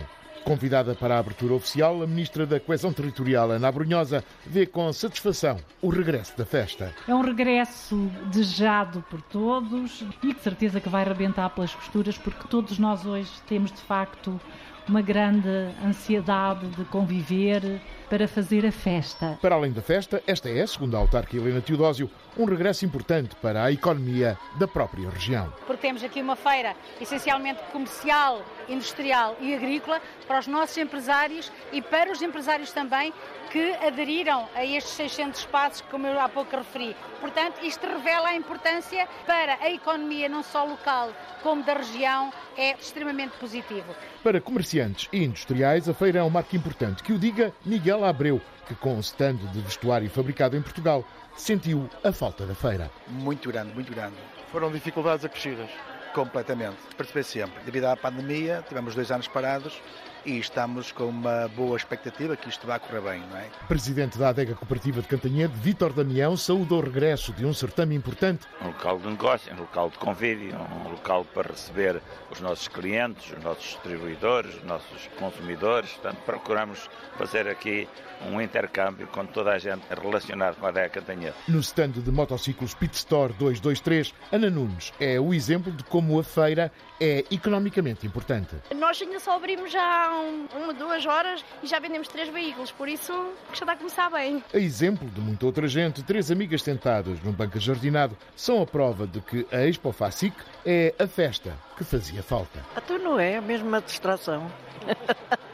[0.49, 5.57] Convidada para a abertura oficial, a Ministra da Coesão Territorial, Ana Brunhosa, vê com satisfação
[5.79, 6.91] o regresso da festa.
[7.07, 12.47] É um regresso desejado por todos e que certeza que vai arrebentar pelas costuras, porque
[12.47, 14.41] todos nós hoje temos de facto
[14.87, 15.47] uma grande
[15.85, 19.37] ansiedade de conviver para fazer a festa.
[19.39, 23.63] Para além da festa, esta é, segundo a autarca Helena Teodósio, um regresso importante para
[23.63, 25.53] a economia da própria região.
[25.65, 31.81] Porque temos aqui uma feira essencialmente comercial, industrial e agrícola para os nossos empresários e
[31.81, 33.13] para os empresários também
[33.51, 36.95] que aderiram a estes 600 espaços, como eu há pouco referi.
[37.19, 41.11] Portanto, isto revela a importância para a economia não só local
[41.41, 43.95] como da região, é extremamente positivo.
[44.23, 47.01] Para comerciantes e industriais, a feira é um marco importante.
[47.01, 51.05] Que o diga Miguel Abreu, que com um stand de vestuário fabricado em Portugal,
[51.39, 52.91] sentiu a falta da feira.
[53.07, 54.15] Muito grande, muito grande.
[54.51, 55.69] Foram dificuldades acrescidas.
[56.13, 56.77] Completamente.
[56.97, 57.63] Perceber sempre.
[57.63, 59.79] Devido à pandemia, tivemos dois anos parados
[60.25, 63.45] e estamos com uma boa expectativa que isto vai correr bem, não é?
[63.67, 68.45] Presidente da Adega Cooperativa de Cantanhede, Vítor Damião, o regresso de um certame importante.
[68.61, 72.01] Um local de negócio, um local de convívio, um local para receber
[72.31, 75.91] os nossos clientes, os nossos distribuidores, os nossos consumidores.
[75.91, 77.87] Portanto, procuramos fazer aqui
[78.27, 81.35] um intercâmbio com toda a gente relacionada com a Adega Cantanhede.
[81.47, 86.23] No stand de motociclos Pit Store 223, Ana Nunes é o exemplo de como a
[86.23, 88.55] feira é economicamente importante.
[88.75, 92.87] Nós ainda só abrimos já um, uma, duas horas e já vendemos três veículos, por
[92.87, 93.13] isso
[93.53, 94.43] já está a começar bem.
[94.53, 99.05] A exemplo de muita outra gente, três amigas sentadas num banco jardinado são a prova
[99.07, 102.63] de que a Expo FACIC é a festa que fazia falta.
[102.77, 104.51] Então não é a mesma distração.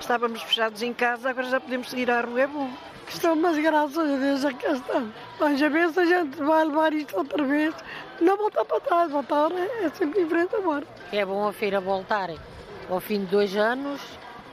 [0.00, 2.70] Estávamos fechados em casa, agora já podemos sair à rua, é bom.
[3.08, 5.12] Estão, mas graças a Deus já cá estão.
[5.38, 7.74] Mas a ver se a gente vai levar isto outra vez,
[8.20, 10.86] não voltar para trás, voltar é sempre em frente agora.
[11.12, 12.30] É bom a feira voltar.
[12.88, 14.00] Ao fim de dois anos,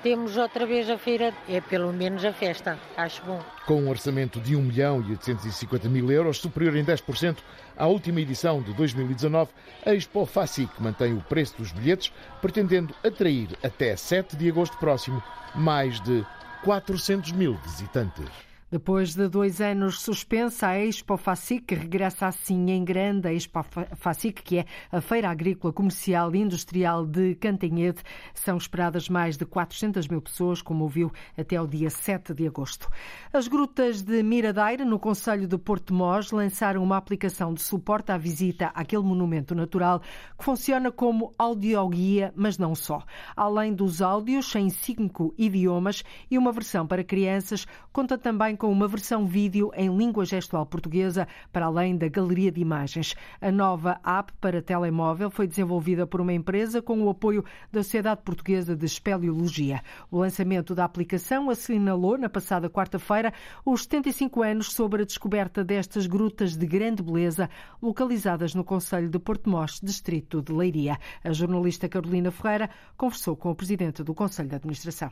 [0.01, 3.39] temos outra vez a feira, é pelo menos a festa, acho bom.
[3.65, 7.37] Com um orçamento de 1 milhão e 850 mil euros, superior em 10%
[7.77, 9.51] à última edição de 2019,
[9.85, 15.21] a Expo FACIC mantém o preço dos bilhetes, pretendendo atrair até 7 de agosto próximo
[15.53, 16.25] mais de
[16.63, 18.50] 400 mil visitantes.
[18.71, 23.27] Depois de dois anos suspensa, a Expo FACIC regressa assim em grande.
[23.27, 23.59] A Expo
[23.97, 28.01] FACIC, que é a Feira Agrícola, Comercial e Industrial de Cantanhede,
[28.33, 32.87] são esperadas mais de 400 mil pessoas, como ouviu, até o dia 7 de agosto.
[33.33, 38.17] As grutas de Miradeira, no Conselho de Porto Mós, lançaram uma aplicação de suporte à
[38.17, 39.99] visita àquele monumento natural
[40.39, 43.03] que funciona como audioguia, mas não só.
[43.35, 48.87] Além dos áudios em cinco idiomas e uma versão para crianças, conta também com uma
[48.87, 53.15] versão vídeo em língua gestual portuguesa, para além da galeria de imagens.
[53.41, 58.21] A nova app para telemóvel foi desenvolvida por uma empresa com o apoio da Sociedade
[58.21, 59.81] Portuguesa de Espeleologia.
[60.11, 63.33] O lançamento da aplicação assinalou, na passada quarta-feira,
[63.65, 67.49] os 75 anos sobre a descoberta destas grutas de grande beleza,
[67.81, 69.49] localizadas no Conselho de Porto
[69.81, 70.99] distrito de Leiria.
[71.23, 75.11] A jornalista Carolina Ferreira conversou com o presidente do Conselho de Administração.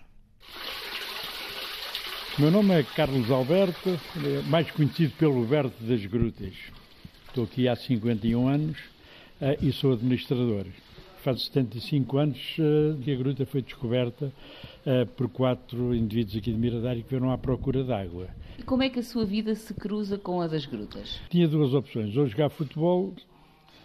[2.40, 4.00] Meu nome é Carlos Alberto,
[4.48, 6.54] mais conhecido pelo Alberto das Grutas.
[7.28, 8.78] Estou aqui há 51 anos
[9.42, 10.66] uh, e sou administrador.
[11.22, 14.28] Faz 75 anos uh, que a gruta foi descoberta
[14.86, 18.30] uh, por quatro indivíduos aqui de Miradário que vieram à procura de água.
[18.58, 21.20] E como é que a sua vida se cruza com a das grutas?
[21.30, 23.14] Tinha duas opções, ou jogar futebol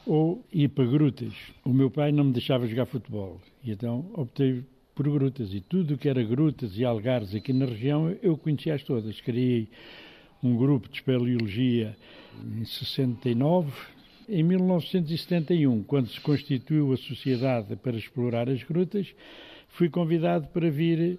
[0.07, 1.33] ou ir para grutas.
[1.65, 4.63] O meu pai não me deixava jogar futebol, e então optei
[4.95, 8.83] por grutas e tudo o que era grutas e algares aqui na região eu conhecia-as
[8.83, 9.21] todas.
[9.21, 9.69] Criei
[10.43, 11.97] um grupo de espeleologia
[12.57, 13.73] em 69.
[14.29, 19.15] Em 1971, quando se constituiu a sociedade para explorar as grutas,
[19.69, 21.19] fui convidado para vir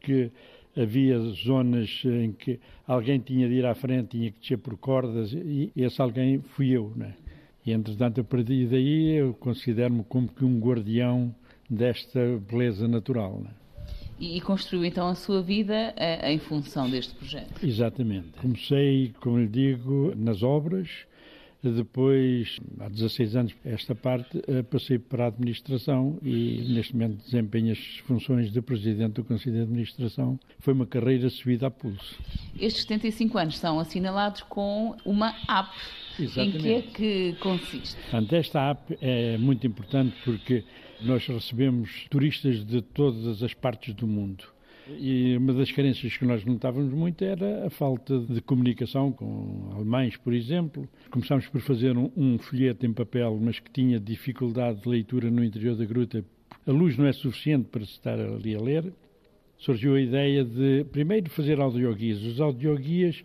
[0.00, 0.30] que
[0.76, 5.32] havia zonas em que alguém tinha de ir à frente, tinha que descer por cordas,
[5.32, 7.14] e esse alguém fui eu, né?
[7.64, 11.32] E, entretanto, a partir daí, eu considero-me como que um guardião
[11.72, 12.20] desta
[12.50, 13.40] beleza natural.
[13.40, 13.50] Né?
[14.20, 15.94] E, construiu então a sua vida
[16.24, 17.64] em função deste projeto?
[17.64, 18.28] Exatamente.
[18.40, 20.88] Comecei, como lhe digo, nas obras,
[21.70, 27.70] depois, há 16 anos, esta parte, eh, passei para a administração e neste momento desempenho
[27.70, 30.40] as funções de presidente do Conselho de Administração.
[30.58, 32.18] Foi uma carreira subida a pulso.
[32.58, 35.70] Estes 75 anos são assinalados com uma app.
[36.18, 36.56] Exatamente.
[36.56, 37.94] Em que é que consiste?
[37.94, 40.64] Portanto, esta app é muito importante porque
[41.04, 44.44] nós recebemos turistas de todas as partes do mundo.
[44.88, 50.16] E uma das carências que nós notávamos muito era a falta de comunicação com alemães,
[50.16, 50.88] por exemplo.
[51.10, 55.44] Começámos por fazer um, um folheto em papel, mas que tinha dificuldade de leitura no
[55.44, 56.24] interior da gruta.
[56.66, 58.92] A luz não é suficiente para se estar ali a ler.
[59.58, 62.20] Surgiu a ideia de, primeiro, fazer audioguias.
[62.22, 63.22] Os audioguias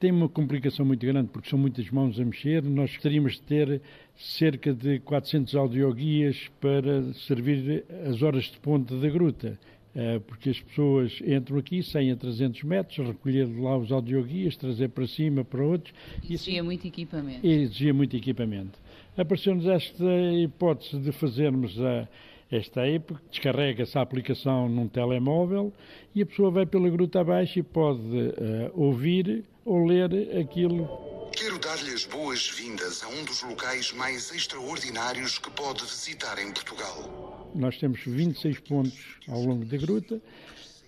[0.00, 2.62] têm uma complicação muito grande porque são muitas mãos a mexer.
[2.64, 3.82] Nós gostaríamos de ter
[4.16, 9.58] cerca de 400 audioguias para servir as horas de ponta da gruta.
[9.94, 14.88] Eh, porque as pessoas entram aqui, saem a 300 metros, recolher lá os audioguias, trazer
[14.88, 15.92] para cima, para outros.
[16.22, 17.46] Exigia assim, muito equipamento.
[17.46, 18.78] Exigia muito equipamento.
[19.16, 22.08] Apareceu-nos esta hipótese de fazermos a,
[22.50, 25.72] esta época, descarrega-se a aplicação num telemóvel
[26.14, 30.88] e a pessoa vai pela gruta abaixo e pode uh, ouvir ou ler aquilo.
[31.32, 37.48] Quero dar-lhe as boas-vindas a um dos locais mais extraordinários que pode visitar em Portugal.
[37.54, 40.20] Nós temos 26 pontos ao longo da gruta.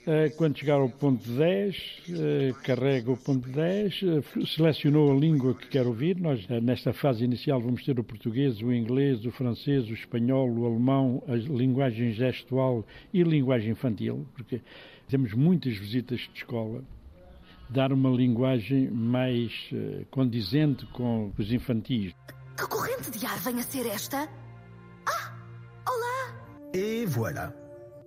[0.05, 5.55] Eh, quando chegar ao ponto 10, eh, carrega o ponto 10, eh, selecionou a língua
[5.55, 6.19] que quer ouvir.
[6.19, 10.67] Nós, nesta fase inicial, vamos ter o português, o inglês, o francês, o espanhol, o
[10.67, 14.61] alemão, a linguagem gestual e a linguagem infantil, porque
[15.09, 16.83] temos muitas visitas de escola.
[17.71, 19.71] Dar uma linguagem mais
[20.11, 22.13] condizente com os infantis.
[22.57, 24.29] Que corrente de ar vem a ser esta?
[25.07, 25.33] Ah!
[25.87, 26.71] Olá!
[26.75, 27.62] E voilà.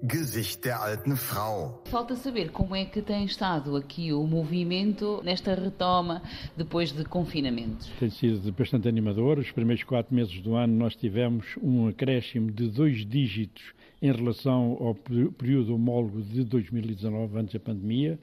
[0.07, 1.81] Gesicht der alten Frau.
[1.85, 6.21] Falta saber como é que tem estado aqui o movimento nesta retoma
[6.55, 7.89] depois de confinamentos.
[7.99, 9.39] Tem sido bastante animador.
[9.39, 14.77] Os primeiros quatro meses do ano nós tivemos um acréscimo de dois dígitos em relação
[14.79, 18.19] ao período homólogo de 2019, antes da pandemia.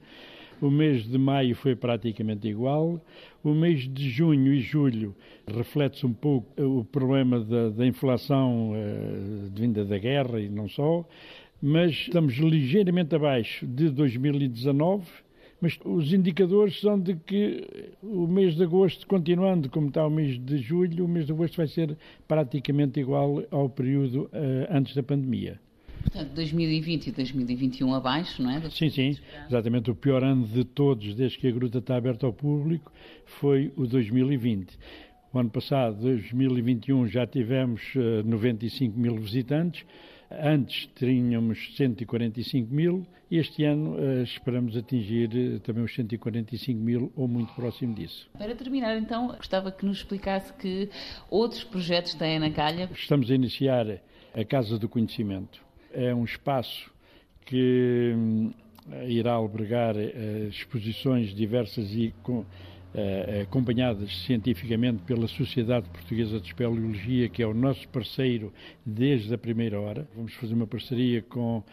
[0.61, 3.01] O mês de maio foi praticamente igual.
[3.43, 5.13] O mês de junho e julho
[5.45, 11.05] reflete-se um pouco o problema da, da inflação uh, vinda da guerra e não só,
[11.65, 15.05] mas estamos ligeiramente abaixo de 2019
[15.61, 17.65] mas os indicadores são de que
[18.01, 21.55] o mês de agosto, continuando como está o mês de julho, o mês de agosto
[21.55, 21.97] vai ser
[22.27, 24.29] praticamente igual ao período uh,
[24.69, 25.57] antes da pandemia.
[26.01, 28.69] Portanto, 2020 e 2021 abaixo, não é?
[28.69, 29.17] Sim, sim.
[29.47, 29.89] Exatamente.
[29.89, 32.91] O pior ano de todos, desde que a gruta está aberta ao público,
[33.25, 34.77] foi o 2020.
[35.31, 37.81] O ano passado, 2021, já tivemos
[38.25, 39.85] 95 eh, mil visitantes.
[40.41, 47.27] Antes tínhamos 145 mil este ano uh, esperamos atingir uh, também os 145 mil ou
[47.27, 48.29] muito próximo disso.
[48.37, 50.89] Para terminar, então, gostava que nos explicasse que
[51.29, 52.89] outros projetos têm na calha.
[52.93, 53.87] Estamos a iniciar
[54.35, 55.63] a Casa do Conhecimento
[55.93, 56.91] é um espaço
[57.45, 58.51] que hum,
[59.07, 62.43] irá albergar uh, exposições diversas e com,
[63.41, 68.53] acompanhadas cientificamente pela Sociedade Portuguesa de Espeleologia, que é o nosso parceiro
[68.85, 70.07] desde a primeira hora.
[70.15, 71.63] Vamos fazer uma parceria com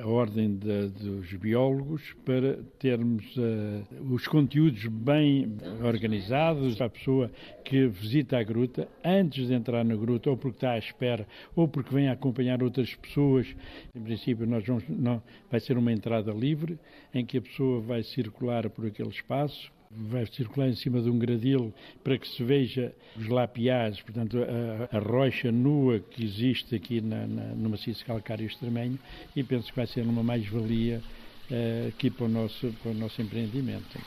[0.00, 7.30] a Ordem de, dos Biólogos para termos uh, os conteúdos bem organizados para a pessoa
[7.64, 11.66] que visita a gruta, antes de entrar na gruta, ou porque está à espera, ou
[11.66, 13.46] porque vem acompanhar outras pessoas.
[13.94, 16.78] Em princípio, nós vamos, não, vai ser uma entrada livre,
[17.14, 21.18] em que a pessoa vai circular por aquele espaço, vai circular em cima de um
[21.18, 21.74] gradil
[22.04, 27.26] para que se veja os lapiais, portanto, a, a rocha nua que existe aqui na,
[27.26, 28.98] na, no maciço calcário extremenho
[29.34, 31.02] e penso que vai ser uma mais-valia
[31.50, 33.98] uh, aqui para o, nosso, para o nosso empreendimento.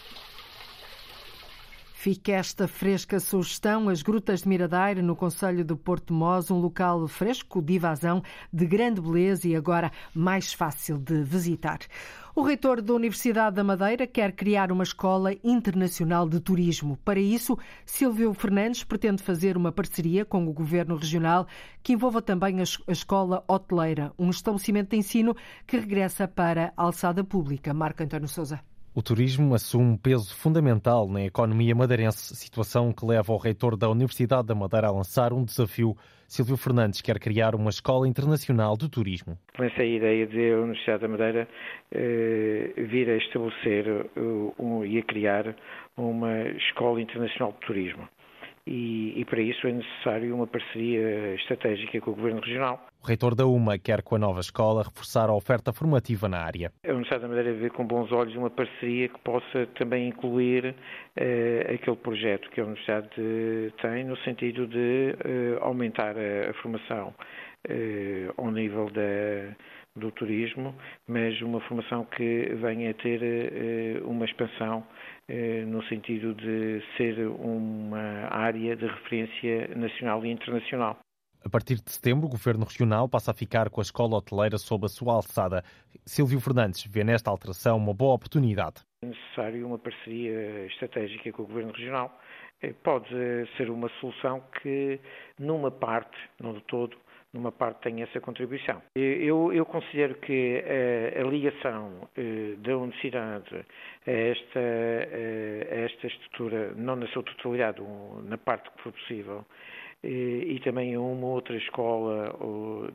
[2.04, 7.08] Fica esta fresca sugestão, as Grutas de Miradeira, no Conselho de Porto Mós, um local
[7.08, 8.22] fresco de invasão,
[8.52, 11.80] de grande beleza e agora mais fácil de visitar.
[12.36, 16.98] O reitor da Universidade da Madeira quer criar uma escola internacional de turismo.
[17.06, 17.56] Para isso,
[17.86, 21.46] Silvio Fernandes pretende fazer uma parceria com o governo regional
[21.84, 25.36] que envolva também a escola hoteleira, um estabelecimento de ensino
[25.68, 27.72] que regressa para a alçada pública.
[27.72, 28.60] Marco António Souza.
[28.96, 33.90] O turismo assume um peso fundamental na economia madeirense, situação que leva o reitor da
[33.90, 35.96] Universidade da Madeira a lançar um desafio.
[36.34, 39.38] Silvio Fernandes quer criar uma escola internacional de turismo.
[39.56, 41.48] Com essa ideia de a Universidade da Madeira
[41.92, 45.56] eh, vir a estabelecer uh, um, e a criar
[45.96, 48.10] uma escola internacional de turismo.
[48.66, 52.84] E, e, para isso é necessário uma parceria estratégica com o Governo Regional.
[53.04, 56.72] O reitor da UMA quer com a nova escola reforçar a oferta formativa na área.
[56.88, 60.74] A Universidade da Madeira vê com bons olhos uma parceria que possa também incluir
[61.18, 63.10] eh, aquele projeto que a Universidade
[63.82, 67.14] tem no sentido de eh, aumentar a, a formação
[67.68, 69.54] eh, ao nível da
[69.96, 70.74] do turismo,
[71.08, 74.84] mas uma formação que venha a ter uma expansão
[75.30, 80.98] eh, no sentido de ser uma área de referência nacional e internacional.
[81.46, 84.86] A partir de setembro, o Governo Regional passa a ficar com a escola hoteleira sob
[84.86, 85.62] a sua alçada.
[86.06, 88.82] Silvio Fernandes vê nesta alteração uma boa oportunidade.
[89.02, 92.18] É necessário uma parceria estratégica com o Governo Regional.
[92.62, 93.10] Eh, pode
[93.58, 95.02] ser uma solução que,
[95.38, 96.96] numa parte, não de todo,
[97.34, 98.82] numa parte tem essa contribuição.
[98.96, 103.66] Eu, eu considero que a, a ligação eh, da universidade
[104.08, 107.82] a esta, a esta estrutura, não na sua totalidade,
[108.24, 112.36] na parte que for possível, eh, e também a uma outra escola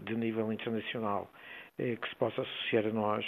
[0.05, 1.31] de nível internacional
[1.79, 3.25] eh, que se possa associar a nós,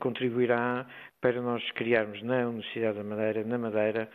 [0.00, 0.86] contribuirá
[1.20, 4.10] para nós criarmos na Universidade da Madeira, na Madeira,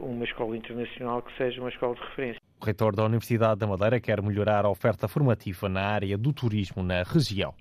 [0.00, 2.40] uma escola internacional que seja uma escola de referência.
[2.60, 6.82] O reitor da Universidade da Madeira quer melhorar a oferta formativa na área do turismo
[6.82, 7.54] na região.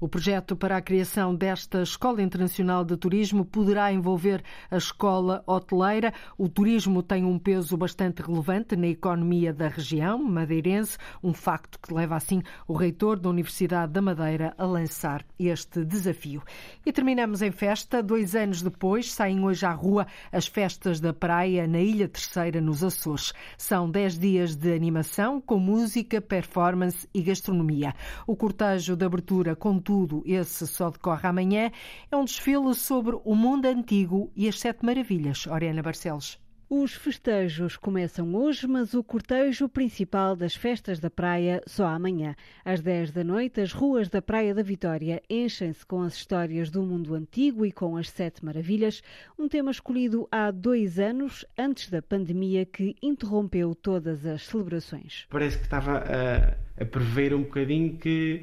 [0.00, 6.12] O projeto para a criação desta Escola Internacional de Turismo poderá envolver a escola hoteleira.
[6.36, 11.92] O turismo tem um peso bastante relevante na economia da região madeirense, um facto que
[11.92, 16.42] leva assim o reitor da Universidade da Madeira a lançar este desafio.
[16.84, 18.02] E terminamos em festa.
[18.02, 22.84] Dois anos depois, saem hoje à rua as festas da praia na Ilha Terceira, nos
[22.84, 23.32] Açores.
[23.56, 27.94] São dez dias de animação com música, performance e gastronomia.
[28.26, 31.70] O cortejo de abertura contudo, esse só decorre amanhã,
[32.10, 35.46] é um desfile sobre o mundo antigo e as sete maravilhas.
[35.46, 36.47] Oriana Barcelos.
[36.70, 42.36] Os festejos começam hoje, mas o cortejo principal das festas da praia só amanhã.
[42.62, 46.82] Às 10 da noite, as ruas da Praia da Vitória enchem-se com as histórias do
[46.82, 49.02] mundo antigo e com as Sete Maravilhas,
[49.38, 55.26] um tema escolhido há dois anos, antes da pandemia que interrompeu todas as celebrações.
[55.30, 58.42] Parece que estava a, a prever um bocadinho que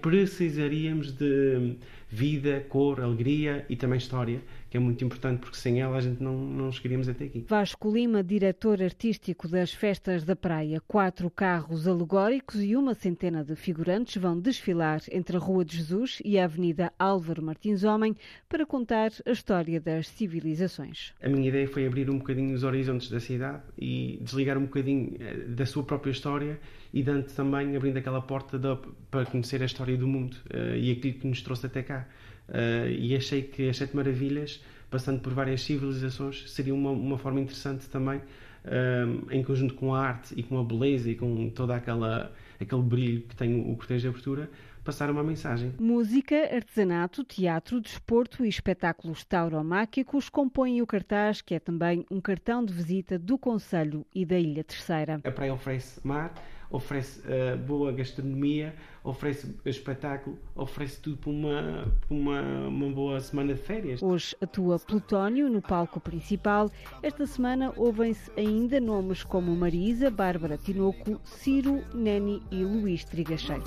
[0.00, 1.78] precisaríamos de
[2.08, 4.40] vida, cor, alegria e também história
[4.74, 7.44] que é muito importante porque sem ela a gente não, não chegaríamos até aqui.
[7.48, 10.82] Vasco Lima, diretor artístico das Festas da Praia.
[10.88, 16.20] Quatro carros alegóricos e uma centena de figurantes vão desfilar entre a Rua de Jesus
[16.24, 18.16] e a Avenida Álvaro Martins Homem
[18.48, 21.12] para contar a história das civilizações.
[21.22, 25.14] A minha ideia foi abrir um bocadinho os horizontes da cidade e desligar um bocadinho
[25.20, 26.58] eh, da sua própria história
[26.92, 28.76] e dando também abrindo aquela porta de,
[29.08, 32.08] para conhecer a história do mundo uh, e aquilo que nos trouxe até cá.
[32.48, 37.40] Uh, e achei que as Sete Maravilhas, passando por várias civilizações, seria uma, uma forma
[37.40, 41.74] interessante também, uh, em conjunto com a arte e com a beleza e com toda
[41.74, 44.50] aquela aquele brilho que tem o cortejo de abertura,
[44.84, 45.72] passar uma mensagem.
[45.80, 52.64] Música, artesanato, teatro, desporto e espetáculos tauromáquicos compõem o cartaz, que é também um cartão
[52.64, 55.20] de visita do Conselho e da Ilha Terceira.
[55.24, 56.34] A praia oferece mar,
[56.70, 63.54] oferece uh, boa gastronomia, oferece espetáculo, oferece tudo para uma, para uma, uma boa semana
[63.54, 64.02] de férias.
[64.02, 66.70] Hoje atua Plutónio no palco principal.
[67.02, 73.62] Esta semana ouvem-se ainda nomes como Marisa, Bárbara Tinoco, Ciro, Neni e Luís Trigacheiro.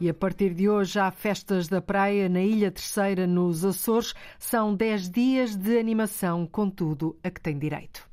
[0.00, 4.14] E a partir de hoje há festas da praia na Ilha Terceira, nos Açores.
[4.38, 8.09] São 10 dias de animação, com tudo a que tem direito.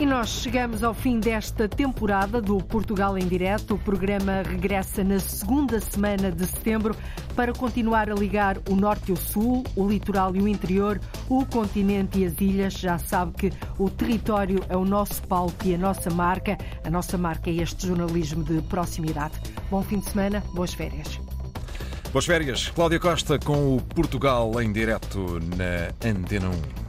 [0.00, 3.74] E nós chegamos ao fim desta temporada do Portugal em Direto.
[3.74, 6.94] O programa regressa na segunda semana de setembro
[7.34, 11.44] para continuar a ligar o norte e o sul, o litoral e o interior, o
[11.44, 12.74] continente e as ilhas.
[12.74, 16.56] Já sabe que o território é o nosso palco e a nossa marca.
[16.84, 19.34] A nossa marca é este jornalismo de proximidade.
[19.68, 21.18] Bom fim de semana, boas férias.
[22.12, 22.68] Boas férias.
[22.68, 26.88] Cláudia Costa com o Portugal em Direto na Antena 1.